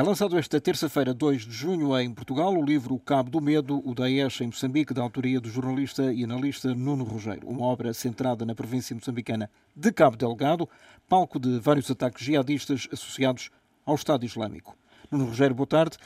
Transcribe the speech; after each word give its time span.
É 0.00 0.02
lançado 0.02 0.38
esta 0.38 0.58
terça-feira, 0.58 1.12
2 1.12 1.42
de 1.42 1.52
junho, 1.52 1.94
em 2.00 2.10
Portugal, 2.10 2.54
o 2.54 2.64
livro 2.64 2.94
O 2.94 2.98
Cabo 2.98 3.28
do 3.28 3.38
Medo, 3.38 3.86
o 3.86 3.94
Daesh 3.94 4.40
em 4.40 4.46
Moçambique, 4.46 4.94
da 4.94 5.02
autoria 5.02 5.38
do 5.38 5.50
jornalista 5.50 6.10
e 6.10 6.24
analista 6.24 6.74
Nuno 6.74 7.04
Rogério. 7.04 7.46
Uma 7.46 7.66
obra 7.66 7.92
centrada 7.92 8.46
na 8.46 8.54
província 8.54 8.96
moçambicana 8.96 9.50
de 9.76 9.92
Cabo 9.92 10.16
Delgado, 10.16 10.66
palco 11.06 11.38
de 11.38 11.58
vários 11.58 11.90
ataques 11.90 12.24
jihadistas 12.24 12.88
associados 12.90 13.50
ao 13.84 13.94
Estado 13.94 14.24
Islâmico. 14.24 14.74
Nuno 15.10 15.26
Rogério, 15.26 15.54
boa 15.54 15.66
tarde. 15.66 15.98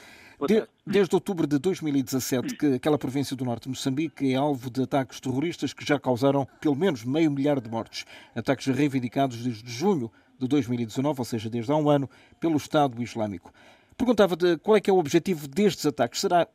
De, 0.45 0.67
desde 0.85 1.15
outubro 1.15 1.47
de 1.47 1.57
2017, 1.57 2.57
que 2.57 2.73
aquela 2.73 2.97
província 2.97 3.33
do 3.33 3.45
norte 3.45 3.63
de 3.63 3.69
Moçambique 3.69 4.29
é 4.29 4.35
alvo 4.35 4.69
de 4.69 4.83
ataques 4.83 5.21
terroristas 5.21 5.71
que 5.71 5.85
já 5.85 5.97
causaram 5.97 6.45
pelo 6.59 6.75
menos 6.75 7.05
meio 7.05 7.31
milhar 7.31 7.61
de 7.61 7.69
mortes. 7.69 8.03
Ataques 8.35 8.65
reivindicados 8.65 9.41
desde 9.41 9.71
junho 9.71 10.11
de 10.37 10.49
2019, 10.49 11.21
ou 11.21 11.25
seja, 11.25 11.49
desde 11.49 11.71
há 11.71 11.77
um 11.77 11.89
ano, 11.89 12.09
pelo 12.41 12.57
Estado 12.57 13.01
Islâmico. 13.01 13.53
Perguntava 13.97 14.35
de 14.35 14.57
qual 14.57 14.77
é 14.77 14.81
que 14.81 14.89
é 14.89 14.93
o 14.93 14.97
objetivo 14.97 15.47
destes 15.47 15.85
ataques. 15.85 16.21
Será 16.21 16.47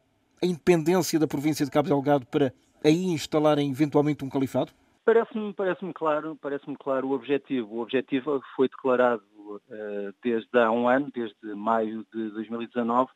a 0.42 0.46
independência 0.46 1.18
da 1.18 1.26
província 1.26 1.64
de 1.64 1.70
Cabo 1.70 1.88
Delgado 1.88 2.26
para 2.26 2.52
aí 2.84 3.06
instalarem 3.06 3.70
eventualmente 3.70 4.24
um 4.24 4.28
califado? 4.28 4.72
Parece-me 5.04 5.52
parece 5.54 5.80
claro, 5.94 6.36
parece 6.40 6.64
claro 6.78 7.08
o 7.08 7.12
objetivo. 7.12 7.76
O 7.76 7.80
objetivo 7.80 8.42
foi 8.54 8.68
declarado 8.68 9.22
uh, 9.48 10.14
desde 10.22 10.58
há 10.58 10.70
um 10.70 10.88
ano, 10.88 11.10
desde 11.12 11.54
maio 11.54 12.06
de 12.12 12.30
2019, 12.30 13.10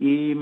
e, 0.00 0.32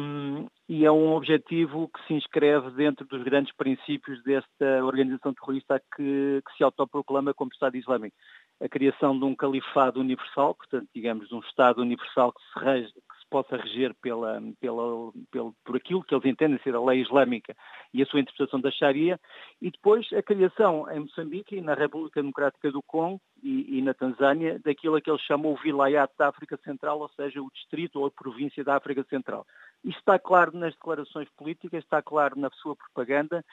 e, 0.69 0.85
é 0.85 0.93
um 0.93 1.15
objetivo 1.15 1.89
que 1.89 2.07
se 2.07 2.13
inscreve 2.13 2.71
dentro 2.73 3.07
dos 3.07 3.23
grandes 3.23 3.55
princípios 3.55 4.23
desta 4.23 4.85
organização 4.85 5.33
terrorista 5.33 5.81
que, 5.97 6.43
que 6.47 6.57
se 6.57 6.63
autoproclama 6.63 7.33
como 7.33 7.51
Estado 7.53 7.77
Islâmico. 7.77 8.15
A 8.61 8.69
criação 8.69 9.19
de 9.19 9.25
um 9.25 9.35
califado 9.35 10.01
universal, 10.01 10.55
portanto, 10.55 10.89
digamos, 10.95 11.29
de 11.29 11.35
um 11.35 11.41
Estado 11.41 11.81
universal 11.81 12.33
que 12.33 12.43
se, 12.43 12.65
rege, 12.65 12.93
que 12.93 13.16
se 13.27 13.31
possa 13.31 13.57
reger 13.57 13.93
pela, 14.01 14.41
pela, 14.61 15.13
pela, 15.31 15.53
por 15.65 15.77
aquilo 15.77 16.03
que 16.03 16.15
eles 16.15 16.25
entendem 16.25 16.59
ser 16.63 16.75
a 16.75 16.81
lei 16.81 17.03
islâmica 17.03 17.55
e 17.93 18.03
a 18.03 18.07
sua 18.07 18.21
interpretação 18.21 18.61
da 18.61 18.71
Sharia, 18.71 19.19
e 19.61 19.71
depois 19.71 20.07
a 20.13 20.23
criação 20.23 20.91
em 20.91 21.01
Moçambique 21.01 21.57
e 21.57 21.61
na 21.61 21.75
República 21.75 22.21
Democrática 22.21 22.71
do 22.71 22.83
Congo 22.83 23.21
e, 23.43 23.79
e 23.79 23.83
na 23.83 23.93
Tanzânia 23.93 24.59
daquilo 24.65 25.01
que 25.01 25.11
eles 25.11 25.23
chamam 25.23 25.53
o 25.53 25.57
Vilayat 25.57 26.13
da 26.17 26.29
África 26.29 26.57
Central, 26.59 27.01
ou 27.01 27.09
seja, 27.11 27.43
o 27.43 27.51
distrito 27.53 28.01
ou 28.01 28.07
a 28.07 28.11
província 28.11 28.63
da 28.63 28.77
África 28.77 29.05
Central. 29.05 29.45
Isto 29.85 29.99
está 29.99 30.19
claro 30.19 30.57
nas 30.57 30.73
declarações 30.75 31.29
políticas, 31.37 31.83
está 31.83 32.01
claro 32.03 32.39
na 32.39 32.51
sua 32.51 32.77
propaganda, 32.77 33.45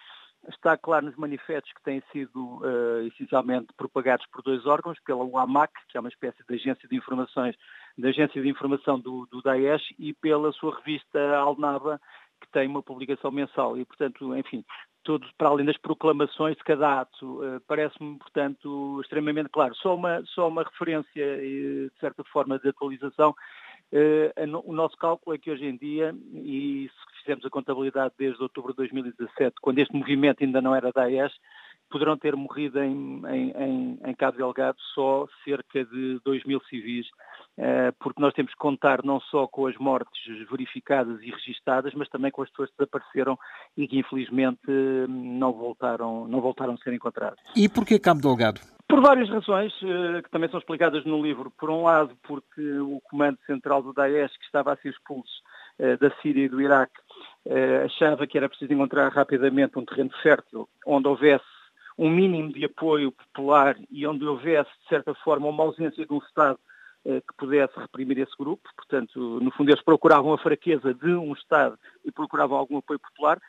está 0.49 0.77
claro 0.77 1.05
nos 1.05 1.15
manifestos 1.15 1.71
que 1.73 1.83
têm 1.83 2.01
sido 2.11 2.57
uh, 2.57 3.07
essencialmente 3.07 3.67
propagados 3.77 4.25
por 4.27 4.41
dois 4.41 4.65
órgãos, 4.65 4.99
pela 5.05 5.23
UAMAC, 5.23 5.71
que 5.87 5.97
é 5.97 5.99
uma 5.99 6.09
espécie 6.09 6.43
de 6.47 6.55
agência 6.55 6.87
de 6.87 6.95
informações, 6.95 7.55
da 7.97 8.09
agência 8.09 8.41
de 8.41 8.49
informação 8.49 8.99
do, 8.99 9.25
do 9.31 9.41
Daesh, 9.41 9.93
e 9.97 10.13
pela 10.13 10.51
sua 10.51 10.75
revista 10.77 11.19
Alnaba, 11.37 11.99
que 12.41 12.49
tem 12.51 12.67
uma 12.67 12.83
publicação 12.83 13.31
mensal. 13.31 13.77
E, 13.77 13.85
portanto, 13.85 14.35
enfim, 14.35 14.65
tudo 15.03 15.27
para 15.37 15.49
além 15.49 15.65
das 15.65 15.77
proclamações 15.77 16.57
de 16.57 16.63
cada 16.63 17.01
ato, 17.01 17.41
uh, 17.41 17.61
parece-me, 17.67 18.17
portanto, 18.17 18.99
extremamente 19.01 19.49
claro. 19.49 19.73
Só 19.75 19.95
uma, 19.95 20.23
só 20.25 20.47
uma 20.47 20.63
referência, 20.63 21.25
uh, 21.37 21.89
de 21.89 21.99
certa 21.99 22.23
forma, 22.25 22.59
de 22.59 22.69
atualização. 22.69 23.33
O 24.65 24.73
nosso 24.73 24.97
cálculo 24.97 25.35
é 25.35 25.39
que 25.39 25.51
hoje 25.51 25.65
em 25.65 25.77
dia, 25.77 26.15
e 26.33 26.89
se 26.89 27.21
fizemos 27.21 27.45
a 27.45 27.49
contabilidade 27.49 28.13
desde 28.17 28.41
outubro 28.41 28.73
de 28.73 28.77
2017, 28.77 29.55
quando 29.61 29.79
este 29.79 29.95
movimento 29.95 30.43
ainda 30.43 30.61
não 30.61 30.75
era 30.75 30.91
Daesh, 30.91 31.33
poderão 31.93 32.17
ter 32.17 32.35
morrido 32.35 32.81
em, 32.81 33.21
em, 33.27 33.51
em, 33.51 33.99
em 34.03 34.15
Cabo 34.15 34.37
Delgado 34.37 34.77
só 34.95 35.27
cerca 35.43 35.85
de 35.85 36.19
2 36.25 36.43
mil 36.43 36.59
civis, 36.61 37.05
eh, 37.55 37.91
porque 37.99 38.19
nós 38.19 38.33
temos 38.33 38.51
que 38.51 38.57
contar 38.57 39.03
não 39.03 39.19
só 39.19 39.45
com 39.45 39.67
as 39.67 39.77
mortes 39.77 40.25
verificadas 40.49 41.21
e 41.21 41.29
registadas, 41.29 41.93
mas 41.93 42.09
também 42.09 42.31
com 42.31 42.41
as 42.41 42.49
pessoas 42.49 42.71
que 42.71 42.77
desapareceram 42.79 43.37
e 43.77 43.87
que 43.87 43.99
infelizmente 43.99 44.59
não 45.07 45.53
voltaram, 45.53 46.27
não 46.27 46.41
voltaram 46.41 46.73
a 46.73 46.77
ser 46.77 46.93
encontradas. 46.93 47.39
E 47.55 47.69
porquê 47.69 47.99
Cabo 47.99 48.21
Delgado? 48.21 48.72
Por 48.93 49.01
várias 49.01 49.27
razões, 49.27 49.73
eh, 49.81 50.21
que 50.21 50.29
também 50.29 50.47
são 50.51 50.59
explicadas 50.59 51.03
no 51.03 51.19
livro. 51.19 51.49
Por 51.57 51.67
um 51.71 51.81
lado, 51.81 52.15
porque 52.21 52.61
o 52.77 53.01
comando 53.09 53.39
central 53.47 53.81
do 53.81 53.91
Daesh, 53.91 54.37
que 54.37 54.45
estava 54.45 54.71
a 54.71 54.77
ser 54.77 54.89
expulso 54.89 55.41
eh, 55.79 55.97
da 55.97 56.11
Síria 56.21 56.45
e 56.45 56.47
do 56.47 56.61
Iraque, 56.61 56.93
eh, 57.47 57.85
achava 57.85 58.27
que 58.27 58.37
era 58.37 58.47
preciso 58.47 58.71
encontrar 58.71 59.11
rapidamente 59.11 59.79
um 59.79 59.83
terreno 59.83 60.11
fértil 60.21 60.69
onde 60.85 61.07
houvesse 61.07 61.43
um 61.97 62.07
mínimo 62.07 62.53
de 62.53 62.65
apoio 62.65 63.11
popular 63.11 63.75
e 63.89 64.05
onde 64.05 64.23
houvesse, 64.25 64.69
de 64.83 64.89
certa 64.89 65.15
forma, 65.15 65.47
uma 65.47 65.63
ausência 65.63 66.05
de 66.05 66.13
um 66.13 66.19
Estado 66.19 66.59
que 67.03 67.33
pudesse 67.35 67.73
reprimir 67.77 68.19
esse 68.19 68.31
grupo. 68.37 68.69
Portanto, 68.77 69.39
no 69.41 69.51
fundo, 69.51 69.69
eles 69.69 69.83
procuravam 69.83 70.31
a 70.31 70.37
fraqueza 70.37 70.93
de 70.93 71.13
um 71.13 71.33
Estado 71.33 71.77
e 72.05 72.11
procuravam 72.11 72.57
algum 72.57 72.77
apoio 72.77 72.99
popular. 72.99 73.41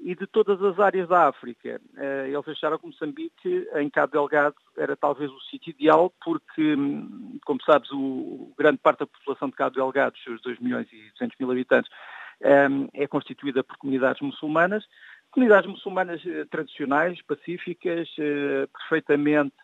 E 0.00 0.14
de 0.14 0.26
todas 0.28 0.62
as 0.62 0.78
áreas 0.78 1.08
da 1.08 1.26
África, 1.26 1.80
eh, 1.96 2.28
eles 2.28 2.48
acharam 2.48 2.78
que 2.78 2.86
Moçambique, 2.86 3.68
em 3.74 3.90
Cabo 3.90 4.12
Delgado, 4.12 4.54
era 4.76 4.96
talvez 4.96 5.30
o 5.30 5.40
sítio 5.40 5.70
ideal, 5.70 6.12
porque, 6.24 6.76
hum, 6.76 7.38
como 7.44 7.60
sabes, 7.64 7.90
o, 7.90 8.52
grande 8.56 8.78
parte 8.78 9.00
da 9.00 9.06
população 9.06 9.48
de 9.48 9.56
Cabo 9.56 9.74
Delgado, 9.74 10.16
seus 10.18 10.40
2 10.40 10.60
milhões 10.60 10.86
e 10.92 11.10
200 11.12 11.36
mil 11.38 11.50
habitantes, 11.50 11.90
é 12.94 13.06
constituída 13.08 13.64
por 13.64 13.76
comunidades 13.76 14.22
muçulmanas, 14.22 14.84
comunidades 15.38 15.70
muçulmanas 15.70 16.20
eh, 16.26 16.44
tradicionais, 16.50 17.22
pacíficas, 17.22 18.08
eh, 18.18 18.66
perfeitamente 18.72 19.54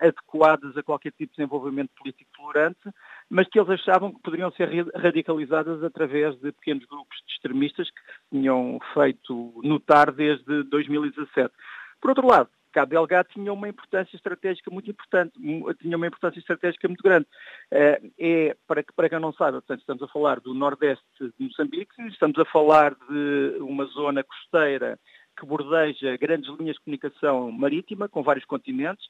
adequadas 0.00 0.76
a 0.76 0.82
qualquer 0.84 1.10
tipo 1.10 1.32
de 1.32 1.38
desenvolvimento 1.38 1.90
político 1.98 2.30
tolerante, 2.36 2.88
mas 3.28 3.48
que 3.48 3.58
eles 3.58 3.70
achavam 3.70 4.12
que 4.12 4.22
poderiam 4.22 4.52
ser 4.52 4.68
radicalizadas 4.94 5.82
através 5.82 6.36
de 6.36 6.52
pequenos 6.52 6.84
grupos 6.84 7.16
de 7.26 7.32
extremistas 7.32 7.90
que 7.90 8.00
tinham 8.30 8.78
feito 8.94 9.60
notar 9.64 10.12
desde 10.12 10.62
2017. 10.62 11.52
Por 12.00 12.10
outro 12.10 12.28
lado, 12.28 12.48
Cabo 12.74 12.90
Delgado 12.90 13.28
tinha 13.32 13.52
uma 13.52 13.68
importância 13.68 14.16
estratégica 14.16 14.70
muito 14.70 14.90
importante, 14.90 15.32
tinha 15.80 15.96
uma 15.96 16.06
importância 16.06 16.38
estratégica 16.40 16.86
muito 16.86 17.02
grande. 17.02 17.26
Eh, 17.72 18.02
é, 18.18 18.56
para, 18.66 18.84
para 18.94 19.08
quem 19.08 19.20
não 19.20 19.32
sabe, 19.32 19.52
portanto, 19.52 19.80
estamos 19.80 20.02
a 20.02 20.08
falar 20.08 20.38
do 20.38 20.54
nordeste 20.54 21.04
de 21.20 21.44
Moçambique, 21.44 21.94
estamos 22.08 22.38
a 22.38 22.44
falar 22.44 22.94
de 23.08 23.56
uma 23.60 23.84
zona 23.86 24.24
costeira 24.24 24.98
que 25.36 25.46
bordeja 25.46 26.16
grandes 26.16 26.48
linhas 26.58 26.76
de 26.76 26.82
comunicação 26.82 27.50
marítima 27.50 28.08
com 28.08 28.22
vários 28.22 28.44
continentes, 28.44 29.06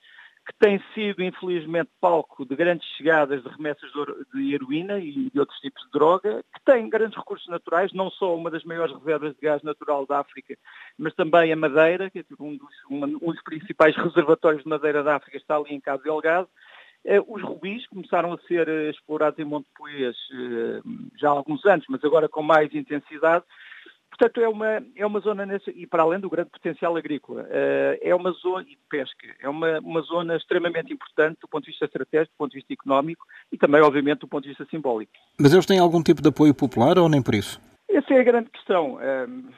que 0.46 0.52
tem 0.58 0.82
sido, 0.92 1.22
infelizmente, 1.22 1.90
palco 2.00 2.44
de 2.44 2.54
grandes 2.54 2.86
chegadas 2.96 3.42
de 3.42 3.48
remessas 3.48 3.90
de 4.34 4.54
heroína 4.54 4.98
e 4.98 5.30
de 5.30 5.40
outros 5.40 5.58
tipos 5.60 5.82
de 5.84 5.90
droga, 5.90 6.44
que 6.54 6.64
tem 6.64 6.88
grandes 6.88 7.16
recursos 7.16 7.48
naturais, 7.48 7.92
não 7.94 8.10
só 8.10 8.36
uma 8.36 8.50
das 8.50 8.62
maiores 8.62 8.94
reservas 8.98 9.34
de 9.34 9.40
gás 9.40 9.62
natural 9.62 10.06
da 10.06 10.20
África, 10.20 10.54
mas 10.98 11.14
também 11.14 11.50
a 11.50 11.56
madeira, 11.56 12.10
que 12.10 12.18
é 12.18 12.22
tipo 12.22 12.44
um 12.44 12.56
dos, 12.56 12.74
um 12.90 13.32
dos 13.32 13.42
principais 13.42 13.96
reservatórios 13.96 14.62
de 14.62 14.68
madeira 14.68 15.02
da 15.02 15.16
África, 15.16 15.38
está 15.38 15.56
ali 15.56 15.74
em 15.74 15.80
Cabo 15.80 16.02
Delgado. 16.02 16.48
Eh, 17.06 17.20
os 17.26 17.42
rubis 17.42 17.86
começaram 17.88 18.32
a 18.32 18.38
ser 18.46 18.68
eh, 18.68 18.90
explorados 18.90 19.38
em 19.38 19.44
Monte 19.44 19.68
Poês 19.76 20.16
eh, 20.32 20.80
já 21.18 21.28
há 21.28 21.32
alguns 21.32 21.64
anos, 21.66 21.84
mas 21.88 22.02
agora 22.04 22.28
com 22.28 22.42
mais 22.42 22.74
intensidade. 22.74 23.44
Portanto, 24.16 24.40
é 24.40 24.48
uma, 24.48 24.82
é 24.94 25.04
uma 25.04 25.18
zona, 25.18 25.44
nessa, 25.44 25.72
e 25.72 25.88
para 25.88 26.04
além 26.04 26.20
do 26.20 26.30
grande 26.30 26.50
potencial 26.50 26.96
agrícola, 26.96 27.42
uh, 27.42 27.98
é 28.00 28.14
uma 28.14 28.30
zona, 28.30 28.62
e 28.62 28.76
de 28.76 28.78
pesca, 28.88 29.26
é 29.40 29.48
uma, 29.48 29.80
uma 29.80 30.02
zona 30.02 30.36
extremamente 30.36 30.92
importante 30.92 31.40
do 31.40 31.48
ponto 31.48 31.64
de 31.64 31.72
vista 31.72 31.84
estratégico, 31.84 32.32
do 32.32 32.38
ponto 32.38 32.52
de 32.52 32.58
vista 32.58 32.72
económico 32.72 33.26
e 33.50 33.58
também, 33.58 33.82
obviamente, 33.82 34.20
do 34.20 34.28
ponto 34.28 34.44
de 34.44 34.50
vista 34.50 34.64
simbólico. 34.70 35.12
Mas 35.38 35.52
eles 35.52 35.66
têm 35.66 35.80
algum 35.80 36.00
tipo 36.00 36.22
de 36.22 36.28
apoio 36.28 36.54
popular 36.54 36.96
ou 36.96 37.08
nem 37.08 37.20
por 37.20 37.34
isso? 37.34 37.60
Essa 37.88 38.14
é 38.14 38.20
a 38.20 38.24
grande 38.24 38.50
questão. 38.50 38.94
Uh, 38.94 39.52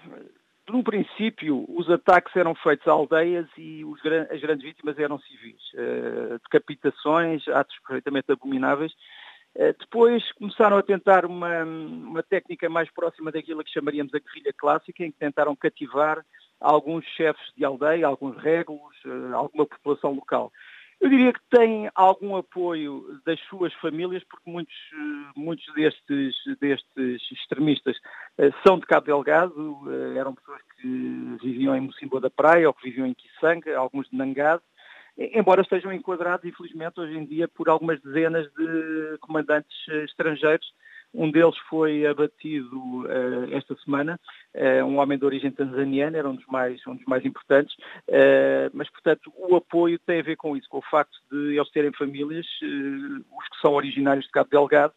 no 0.71 0.83
princípio, 0.83 1.67
os 1.69 1.91
ataques 1.91 2.35
eram 2.35 2.55
feitos 2.55 2.89
a 2.89 2.93
aldeias 2.93 3.47
e 3.59 3.85
os, 3.85 4.01
as 4.31 4.41
grandes 4.41 4.65
vítimas 4.65 4.99
eram 4.99 5.19
civis. 5.19 5.61
Uh, 5.75 6.41
decapitações, 6.45 7.47
atos 7.49 7.77
perfeitamente 7.87 8.33
abomináveis, 8.33 8.93
eh, 8.93 8.97
depois 9.79 10.31
começaram 10.33 10.77
a 10.77 10.83
tentar 10.83 11.25
uma, 11.25 11.65
uma 11.65 12.23
técnica 12.23 12.69
mais 12.69 12.91
próxima 12.91 13.33
daquilo 13.33 13.65
que 13.65 13.73
chamaríamos 13.73 14.13
a 14.15 14.19
guerrilha 14.19 14.53
clássica, 14.53 15.05
em 15.05 15.11
que 15.11 15.19
tentaram 15.19 15.57
cativar 15.57 16.25
alguns 16.61 17.05
chefes 17.17 17.53
de 17.57 17.65
aldeia, 17.65 18.07
alguns 18.07 18.37
régulos, 18.37 18.95
eh, 19.05 19.35
alguma 19.35 19.67
população 19.67 20.13
local. 20.13 20.53
Eu 20.99 21.11
diria 21.11 21.33
que 21.33 21.41
têm 21.51 21.91
algum 21.95 22.37
apoio 22.37 23.21
das 23.27 23.39
suas 23.49 23.73
famílias, 23.75 24.25
porque 24.25 24.51
muitos, 24.51 24.75
eh, 24.75 25.33
muitos 25.37 25.67
destes, 25.75 26.35
destes 26.61 27.33
extremistas 27.33 27.97
são 28.67 28.79
de 28.79 28.87
Cabo 28.87 29.07
Delgado, 29.07 29.83
eram 30.17 30.35
pessoas 30.35 30.61
que 30.81 31.37
viviam 31.43 31.75
em 31.77 31.81
Mocimboa 31.81 32.21
da 32.21 32.31
Praia 32.31 32.69
ou 32.69 32.75
que 32.75 32.89
viviam 32.89 33.07
em 33.07 33.15
Kisanga, 33.15 33.77
alguns 33.79 34.09
de 34.11 34.17
Nangado, 34.17 34.63
embora 35.19 35.63
estejam 35.63 35.93
enquadrados, 35.93 36.45
infelizmente, 36.45 37.01
hoje 37.01 37.17
em 37.17 37.25
dia, 37.25 37.49
por 37.49 37.69
algumas 37.69 38.01
dezenas 38.01 38.47
de 38.53 39.19
comandantes 39.21 39.77
eh, 39.89 40.05
estrangeiros. 40.05 40.67
Um 41.15 41.31
deles 41.31 41.57
foi 41.71 42.05
abatido 42.05 42.77
uh, 43.05 43.55
esta 43.55 43.75
semana, 43.77 44.21
uh, 44.55 44.85
um 44.85 44.99
homem 44.99 45.17
de 45.17 45.25
origem 45.25 45.51
tanzaniana, 45.51 46.19
era 46.19 46.29
um 46.29 46.35
dos 46.35 46.45
mais, 46.47 46.85
um 46.87 46.95
dos 46.95 47.07
mais 47.07 47.25
importantes, 47.25 47.75
uh, 48.09 48.69
mas, 48.75 48.91
portanto, 48.91 49.33
o 49.35 49.57
apoio 49.57 49.99
tem 50.01 50.21
a 50.21 50.23
ver 50.23 50.37
com 50.37 50.55
isso, 50.57 50.69
com 50.69 50.79
o 50.79 50.83
facto 50.91 51.17
de 51.31 51.57
eles 51.57 51.71
terem 51.71 51.93
famílias, 51.93 52.45
os 52.45 53.49
que 53.49 53.61
são 53.63 53.73
originários 53.73 54.27
de 54.27 54.33
Cabo 54.33 54.51
Delgado, 54.51 54.93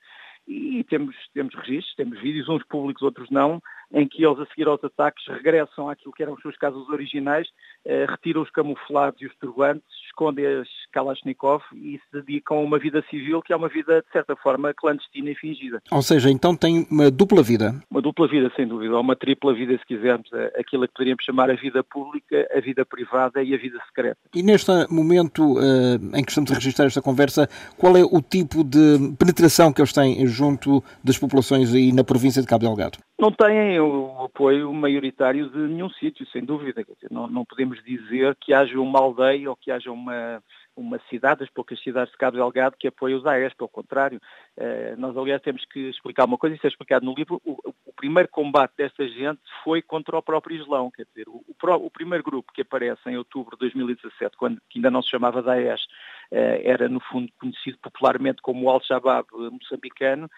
e 0.45 0.83
temos, 0.85 1.15
temos 1.33 1.53
registros, 1.53 1.95
temos 1.95 2.19
vídeos, 2.19 2.49
uns 2.49 2.63
públicos, 2.65 3.03
outros 3.03 3.29
não, 3.29 3.61
em 3.91 4.07
que 4.07 4.23
eles, 4.23 4.39
a 4.39 4.45
seguir 4.47 4.67
aos 4.67 4.83
ataques, 4.83 5.25
regressam 5.27 5.89
àquilo 5.89 6.13
que 6.13 6.23
eram 6.23 6.33
os 6.33 6.41
seus 6.41 6.55
casos 6.57 6.87
originais, 6.89 7.47
eh, 7.85 8.05
retiram 8.07 8.41
os 8.41 8.49
camuflados 8.51 9.21
e 9.21 9.25
os 9.25 9.35
turbantes, 9.37 9.87
escondem 10.07 10.45
as 10.45 10.67
Kalashnikov 10.91 11.63
e 11.73 11.97
se 11.97 12.21
dedicam 12.21 12.57
a 12.57 12.61
uma 12.61 12.77
vida 12.77 13.03
civil 13.09 13.41
que 13.41 13.53
é 13.53 13.55
uma 13.55 13.69
vida, 13.69 14.01
de 14.01 14.11
certa 14.11 14.35
forma, 14.35 14.73
clandestina 14.73 15.31
e 15.31 15.35
fingida. 15.35 15.81
Ou 15.91 16.01
seja, 16.01 16.29
então 16.29 16.55
tem 16.55 16.87
uma 16.89 17.09
dupla 17.09 17.41
vida. 17.41 17.73
Uma 17.89 18.01
dupla 18.01 18.27
vida, 18.27 18.51
sem 18.55 18.67
dúvida, 18.67 18.93
ou 18.93 19.01
uma 19.01 19.15
tripla 19.15 19.53
vida, 19.53 19.77
se 19.77 19.85
quisermos, 19.85 20.29
aquilo 20.57 20.87
que 20.87 20.93
poderíamos 20.93 21.23
chamar 21.23 21.49
a 21.49 21.55
vida 21.55 21.83
pública, 21.83 22.47
a 22.55 22.59
vida 22.59 22.85
privada 22.85 23.41
e 23.41 23.53
a 23.53 23.57
vida 23.57 23.79
secreta. 23.87 24.19
E 24.35 24.43
neste 24.43 24.71
momento 24.89 25.57
uh, 25.57 26.15
em 26.15 26.23
que 26.23 26.31
estamos 26.31 26.51
a 26.51 26.55
registrar 26.55 26.85
esta 26.85 27.01
conversa, 27.01 27.47
qual 27.77 27.95
é 27.97 28.03
o 28.03 28.21
tipo 28.21 28.63
de 28.63 29.15
penetração 29.17 29.73
que 29.73 29.81
eles 29.81 29.93
têm 29.93 30.25
junto 30.27 30.83
das 31.03 31.17
populações 31.17 31.73
aí 31.73 31.91
na 31.91 32.03
província 32.03 32.41
de 32.41 32.47
Cabo 32.47 32.65
Delgado? 32.65 32.99
não 33.19 33.31
têm 33.31 33.78
o 33.79 34.23
apoio 34.23 34.73
maioritário 34.73 35.49
de 35.49 35.57
nenhum 35.57 35.89
sítio, 35.89 36.25
sem 36.27 36.43
dúvida. 36.43 36.85
Não, 37.09 37.27
não, 37.27 37.45
podemos 37.45 37.83
dizer 37.83 38.35
que 38.39 38.53
haja 38.53 38.79
uma 38.79 38.99
aldeia 38.99 39.49
ou 39.49 39.55
que 39.55 39.71
haja 39.71 39.91
uma, 39.91 40.43
uma 40.75 40.99
cidade, 41.09 41.43
as 41.43 41.49
poucas 41.49 41.81
cidades 41.81 42.11
de 42.11 42.17
Cabo 42.17 42.37
Delgado, 42.37 42.75
que 42.77 42.87
apoia 42.87 43.17
os 43.17 43.25
AES, 43.25 43.53
pelo 43.53 43.69
contrário. 43.69 44.19
Uh, 44.57 44.99
nós, 44.99 45.15
aliás, 45.17 45.41
temos 45.41 45.65
que 45.65 45.89
explicar 45.89 46.25
uma 46.25 46.37
coisa, 46.37 46.55
isso 46.55 46.65
é 46.65 46.69
explicado 46.69 47.05
no 47.05 47.13
livro. 47.13 47.41
O, 47.45 47.57
o, 47.85 47.93
primeiro 47.99 48.29
combate 48.29 48.73
desta 48.77 49.05
gente 49.09 49.41
foi 49.61 49.81
contra 49.81 50.17
o 50.17 50.21
próprio 50.21 50.55
Islão, 50.55 50.89
quer 50.89 51.05
dizer, 51.05 51.27
o, 51.27 51.43
o, 51.49 51.91
primeiro 51.91 52.23
grupo 52.23 52.53
que 52.53 52.61
aparece 52.61 53.01
em 53.07 53.17
outubro 53.17 53.57
de 53.57 53.59
2017, 53.59 54.37
quando 54.37 54.61
que 54.69 54.79
ainda 54.79 54.89
não 54.89 55.01
se 55.01 55.09
chamava 55.09 55.41
Daesh, 55.41 55.85
era 56.31 56.87
no 56.87 56.99
fundo 56.99 57.31
conhecido 57.39 57.77
popularmente 57.81 58.41
como 58.41 58.65
o 58.65 58.69
Al-Shabaab 58.69 59.27
moçambicano. 59.51 60.29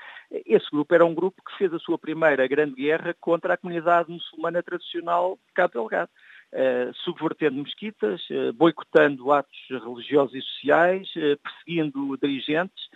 Esse 0.46 0.70
grupo 0.72 0.94
era 0.96 1.06
um 1.06 1.14
grupo 1.14 1.42
que 1.44 1.58
fez 1.58 1.74
a 1.74 1.80
sua 1.80 1.98
primeira 1.98 2.48
grande 2.48 2.76
guerra 2.76 3.16
contra 3.20 3.54
a 3.54 3.58
comunidade 3.58 4.10
muçulmana 4.10 4.64
tradicional 4.64 5.38
de 5.48 5.54
Cabo 5.54 5.74
Delgado. 5.74 6.10
Uh, 6.54 6.94
subvertendo 7.06 7.64
mesquitas, 7.64 8.22
uh, 8.30 8.52
boicotando 8.52 9.32
atos 9.32 9.58
religiosos 9.70 10.36
e 10.36 10.42
sociais, 10.42 11.08
perseguindo 11.42 12.18
dirigentes, 12.18 12.90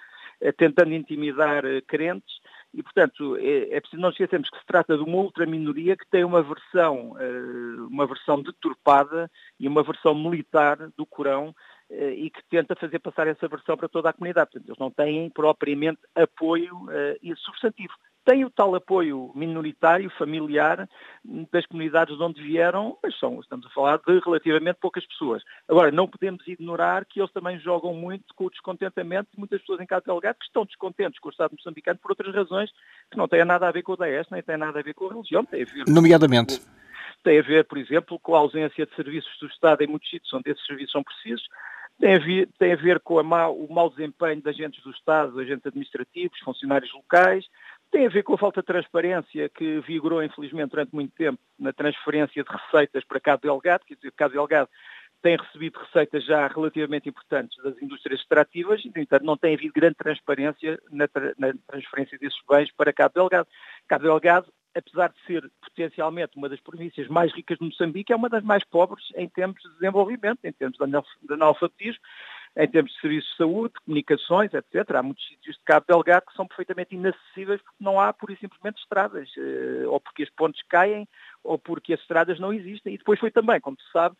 tentando 0.57 0.93
intimidar 0.93 1.63
crentes 1.87 2.35
e, 2.75 2.83
portanto, 2.83 3.37
é, 3.37 3.77
é, 3.77 3.79
preciso 3.79 4.01
não 4.01 4.09
esquecermos 4.09 4.49
que 4.49 4.59
se 4.59 4.65
trata 4.65 4.97
de 4.97 5.03
uma 5.03 5.15
outra 5.15 5.45
minoria 5.45 5.95
que 5.95 6.05
tem 6.09 6.25
uma 6.25 6.43
versão, 6.43 7.15
uma 7.89 8.05
versão 8.05 8.41
deturpada 8.41 9.31
e 9.57 9.65
uma 9.65 9.81
versão 9.81 10.13
militar 10.13 10.77
do 10.97 11.05
Corão 11.05 11.55
e 11.89 12.29
que 12.29 12.41
tenta 12.49 12.75
fazer 12.75 12.99
passar 12.99 13.27
essa 13.27 13.47
versão 13.47 13.77
para 13.77 13.89
toda 13.89 14.09
a 14.09 14.13
comunidade. 14.13 14.51
Portanto, 14.51 14.69
eles 14.69 14.79
não 14.79 14.91
têm 14.91 15.29
propriamente 15.29 15.99
apoio 16.15 16.87
substantivo 17.37 17.93
têm 18.25 18.43
o 18.43 18.49
tal 18.49 18.73
apoio 18.75 19.31
minoritário, 19.35 20.09
familiar, 20.17 20.89
das 21.51 21.65
comunidades 21.67 22.17
de 22.17 22.23
onde 22.23 22.41
vieram, 22.41 22.97
mas 23.01 23.17
são, 23.19 23.39
estamos 23.39 23.65
a 23.67 23.69
falar 23.69 23.97
de 23.97 24.19
relativamente 24.19 24.79
poucas 24.81 25.05
pessoas. 25.05 25.43
Agora, 25.69 25.91
não 25.91 26.07
podemos 26.07 26.45
ignorar 26.47 27.05
que 27.05 27.21
eles 27.21 27.31
também 27.31 27.59
jogam 27.59 27.93
muito 27.93 28.33
com 28.35 28.45
o 28.45 28.49
descontentamento 28.49 29.29
de 29.31 29.37
muitas 29.37 29.61
pessoas 29.61 29.79
em 29.79 29.85
Cabo 29.85 30.05
Delgado 30.05 30.39
que 30.39 30.45
estão 30.45 30.65
descontentes 30.65 31.19
com 31.19 31.29
o 31.29 31.31
Estado 31.31 31.51
moçambicano 31.51 31.99
por 31.99 32.11
outras 32.11 32.33
razões 32.33 32.71
que 33.11 33.17
não 33.17 33.27
têm 33.27 33.45
nada 33.45 33.67
a 33.67 33.71
ver 33.71 33.83
com 33.83 33.93
o 33.93 33.97
Daesh, 33.97 34.27
nem 34.31 34.41
têm 34.41 34.57
nada 34.57 34.79
a 34.79 34.83
ver 34.83 34.95
com 34.95 35.05
a 35.05 35.13
religião. 35.13 35.47
A 35.47 35.55
ver 35.55 35.83
Nomeadamente? 35.87 36.59
tem 37.23 37.39
a 37.39 37.41
ver, 37.41 37.65
por 37.65 37.79
exemplo, 37.79 38.19
com 38.19 38.35
a 38.35 38.39
ausência 38.39 38.85
de 38.85 38.95
serviços 38.95 39.35
do 39.39 39.47
Estado 39.47 39.81
em 39.81 39.87
muitos 39.87 40.07
sítios 40.09 40.31
onde 40.31 40.51
esses 40.51 40.63
serviços 40.63 40.91
são 40.91 41.03
precisos, 41.03 41.43
tem 41.99 42.15
a 42.15 42.19
ver, 42.19 42.49
tem 42.59 42.73
a 42.73 42.75
ver 42.75 42.99
com 42.99 43.19
a 43.19 43.23
mau, 43.23 43.57
o 43.57 43.73
mau 43.73 43.89
desempenho 43.89 44.41
de 44.41 44.49
agentes 44.49 44.83
do 44.83 44.91
Estado, 44.91 45.39
agentes 45.39 45.65
administrativos, 45.65 46.39
funcionários 46.39 46.91
locais, 46.93 47.45
tem 47.91 48.05
a 48.05 48.09
ver 48.09 48.23
com 48.23 48.33
a 48.33 48.37
falta 48.37 48.61
de 48.61 48.67
transparência 48.67 49.49
que 49.49 49.79
vigorou, 49.81 50.21
infelizmente, 50.23 50.71
durante 50.71 50.93
muito 50.93 51.13
tempo 51.15 51.39
na 51.57 51.71
transferência 51.71 52.43
de 52.43 52.49
receitas 52.49 53.03
para 53.05 53.19
Cabo 53.19 53.41
Delgado, 53.41 53.85
quer 53.85 53.95
dizer, 53.95 54.11
Cabo 54.11 54.33
Delgado 54.33 54.69
tem 55.21 55.37
recebido 55.37 55.79
receitas 55.79 56.23
já 56.23 56.45
relativamente 56.47 57.09
importantes 57.09 57.57
das 57.63 57.81
indústrias 57.81 58.19
extrativas 58.19 58.83
e, 58.85 58.91
no 58.93 59.01
entanto, 59.01 59.25
não 59.25 59.37
tem 59.37 59.55
havido 59.55 59.73
grande 59.73 59.95
transparência 59.95 60.79
na, 60.91 61.07
tra 61.07 61.33
na 61.37 61.53
transferência 61.67 62.17
desses 62.19 62.39
bens 62.47 62.71
para 62.71 62.93
Cabo 62.93 63.13
Delgado. 63.15 63.47
Cabo 63.87 64.03
Delgado, 64.03 64.53
apesar 64.75 65.09
de 65.09 65.25
ser 65.25 65.49
potencialmente 65.61 66.37
uma 66.37 66.49
das 66.49 66.59
províncias 66.59 67.07
mais 67.07 67.33
ricas 67.33 67.57
de 67.57 67.65
Moçambique, 67.65 68.11
é 68.11 68.15
uma 68.15 68.29
das 68.29 68.43
mais 68.43 68.63
pobres 68.65 69.05
em 69.15 69.27
termos 69.29 69.61
de 69.61 69.69
desenvolvimento, 69.73 70.39
em 70.43 70.51
termos 70.51 70.77
de 70.77 71.33
analfabetismo, 71.33 72.01
em 72.57 72.67
termos 72.67 72.91
de 72.91 73.01
serviços 73.01 73.29
de 73.31 73.37
saúde, 73.37 73.73
comunicações, 73.85 74.53
etc. 74.53 74.95
Há 74.95 75.03
muitos 75.03 75.25
sítios 75.27 75.55
de 75.57 75.63
Cabo 75.63 75.85
Delgado 75.87 76.25
que 76.27 76.35
são 76.35 76.47
perfeitamente 76.47 76.95
inacessíveis 76.95 77.61
porque 77.61 77.83
não 77.83 77.99
há, 77.99 78.13
pura 78.13 78.33
e 78.33 78.37
simplesmente, 78.37 78.81
estradas, 78.81 79.29
eh, 79.37 79.85
ou 79.87 79.99
porque 79.99 80.23
as 80.23 80.29
pontes 80.29 80.61
caem, 80.69 81.07
ou 81.43 81.57
porque 81.57 81.93
as 81.93 81.99
estradas 82.01 82.39
não 82.39 82.53
existem. 82.53 82.93
E 82.93 82.97
depois 82.97 83.19
foi 83.19 83.31
também, 83.31 83.59
como 83.59 83.77
se 83.79 83.91
sabe, 83.91 84.15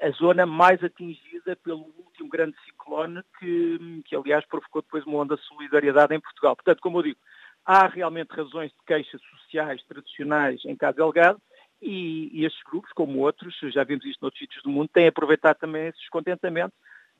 a 0.00 0.10
zona 0.12 0.46
mais 0.46 0.82
atingida 0.82 1.56
pelo 1.56 1.92
último 1.98 2.28
grande 2.28 2.56
ciclone 2.64 3.22
que, 3.38 4.02
que, 4.04 4.16
aliás, 4.16 4.46
provocou 4.46 4.80
depois 4.80 5.04
uma 5.04 5.18
onda 5.18 5.36
de 5.36 5.42
solidariedade 5.42 6.14
em 6.14 6.20
Portugal. 6.20 6.54
Portanto, 6.54 6.80
como 6.80 6.98
eu 6.98 7.02
digo, 7.02 7.18
há 7.64 7.86
realmente 7.86 8.30
razões 8.30 8.70
de 8.70 8.78
queixas 8.86 9.20
sociais 9.22 9.82
tradicionais 9.88 10.64
em 10.64 10.76
Cabo 10.76 10.96
Delgado, 10.96 11.40
e, 11.84 12.30
e 12.32 12.44
estes 12.46 12.62
grupos, 12.64 12.90
como 12.92 13.20
outros, 13.20 13.54
já 13.72 13.84
vimos 13.84 14.04
isto 14.06 14.20
noutros 14.22 14.40
sítios 14.40 14.62
do 14.62 14.70
mundo, 14.70 14.88
têm 14.92 15.06
aproveitado 15.06 15.58
também 15.58 15.88
esse 15.88 15.98
descontentamento 15.98 16.72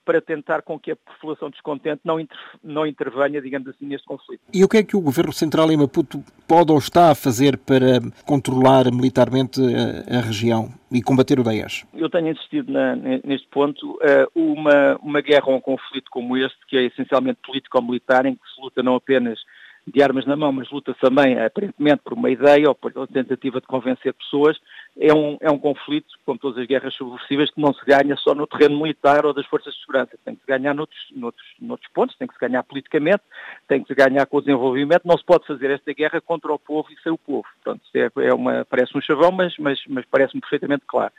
para 0.05 0.21
tentar 0.21 0.63
com 0.63 0.79
que 0.79 0.91
a 0.91 0.97
população 0.97 1.49
descontente 1.49 2.03
não, 2.05 2.21
inter, 2.21 2.39
não 2.63 2.87
intervenha, 2.87 3.41
digamos 3.41 3.69
assim, 3.69 3.87
neste 3.87 4.07
conflito. 4.07 4.43
E 4.53 4.63
o 4.63 4.69
que 4.69 4.77
é 4.77 4.83
que 4.83 4.97
o 4.97 5.01
Governo 5.01 5.33
Central 5.33 5.71
em 5.73 5.77
Maputo 5.77 6.23
pode 6.47 6.71
ou 6.71 6.79
está 6.79 7.11
a 7.11 7.15
fazer 7.15 7.57
para 7.57 8.01
controlar 8.27 8.93
militarmente 8.93 9.61
a, 9.61 10.19
a 10.19 10.21
região 10.21 10.69
e 10.93 11.03
combater 11.03 11.41
o 11.41 11.43
Daesh? 11.43 11.87
Eu 11.95 12.11
tenho 12.11 12.29
insistido 12.29 12.71
na, 12.71 12.95
neste 12.97 13.49
ponto. 13.49 13.99
Eh, 14.03 14.27
uma, 14.35 14.97
uma 15.03 15.21
guerra 15.23 15.47
ou 15.47 15.57
um 15.57 15.61
conflito 15.61 16.11
como 16.11 16.37
este, 16.37 16.59
que 16.69 16.77
é 16.77 16.85
essencialmente 16.85 17.41
político-militar, 17.43 18.27
em 18.27 18.35
que 18.35 18.47
se 18.55 18.61
luta 18.61 18.83
não 18.83 18.97
apenas 18.97 19.39
de 19.87 20.03
armas 20.03 20.25
na 20.27 20.37
mão, 20.37 20.51
mas 20.51 20.71
luta 20.71 20.95
também, 20.95 21.39
aparentemente, 21.39 22.03
por 22.03 22.15
uma 22.15 22.31
ideia 22.31 22.69
ou 22.69 22.75
por 22.75 22.93
uma 22.97 23.07
tentativa 23.07 23.61
de 23.61 23.67
convencer 23.67 24.15
pessoas, 24.15 24.59
é 24.97 25.13
um, 25.13 25.37
é 25.41 25.51
um 25.51 25.59
conflito, 25.59 26.07
como 26.25 26.39
todas 26.39 26.59
as 26.59 26.67
guerras 26.67 26.95
subversivas, 26.95 27.51
que 27.51 27.61
não 27.61 27.73
se 27.75 27.85
ganha 27.85 28.17
só 28.17 28.35
no 28.35 28.47
terreno 28.47 28.81
militar 28.81 29.27
ou 29.27 29.35
das 29.35 29.47
forças 29.47 29.75
de 29.75 29.81
segurança. 29.81 30.17
Tem 30.25 30.35
que 30.35 30.41
se 30.41 30.47
ganhar 30.47 30.73
noutros, 30.75 31.01
noutros, 31.13 31.47
noutros 31.61 31.91
pontos, 31.93 32.17
tem 32.17 32.29
que 32.29 32.35
se 32.35 32.41
ganhar 32.41 32.63
politicamente, 32.63 33.23
tem 33.69 33.83
que 33.83 33.89
se 33.89 33.95
ganhar 33.95 34.25
com 34.27 34.39
o 34.39 34.41
desenvolvimento. 34.41 35.03
Não 35.05 35.19
se 35.19 35.25
pode 35.25 35.47
fazer 35.47 35.71
esta 35.71 35.93
guerra 35.93 36.21
contra 36.21 36.53
o 36.53 36.59
povo 36.59 36.89
e 36.91 37.03
sem 37.03 37.13
o 37.13 37.19
povo. 37.19 37.47
Pronto, 37.63 37.81
é, 37.95 38.11
é 38.17 38.35
uma, 38.35 38.65
parece 38.65 38.97
um 38.97 39.01
chavão, 39.01 39.33
mas, 39.33 39.55
mas, 39.59 39.81
mas 39.89 40.05
parece-me 40.07 40.41
perfeitamente 40.41 40.85
claro. 40.87 41.13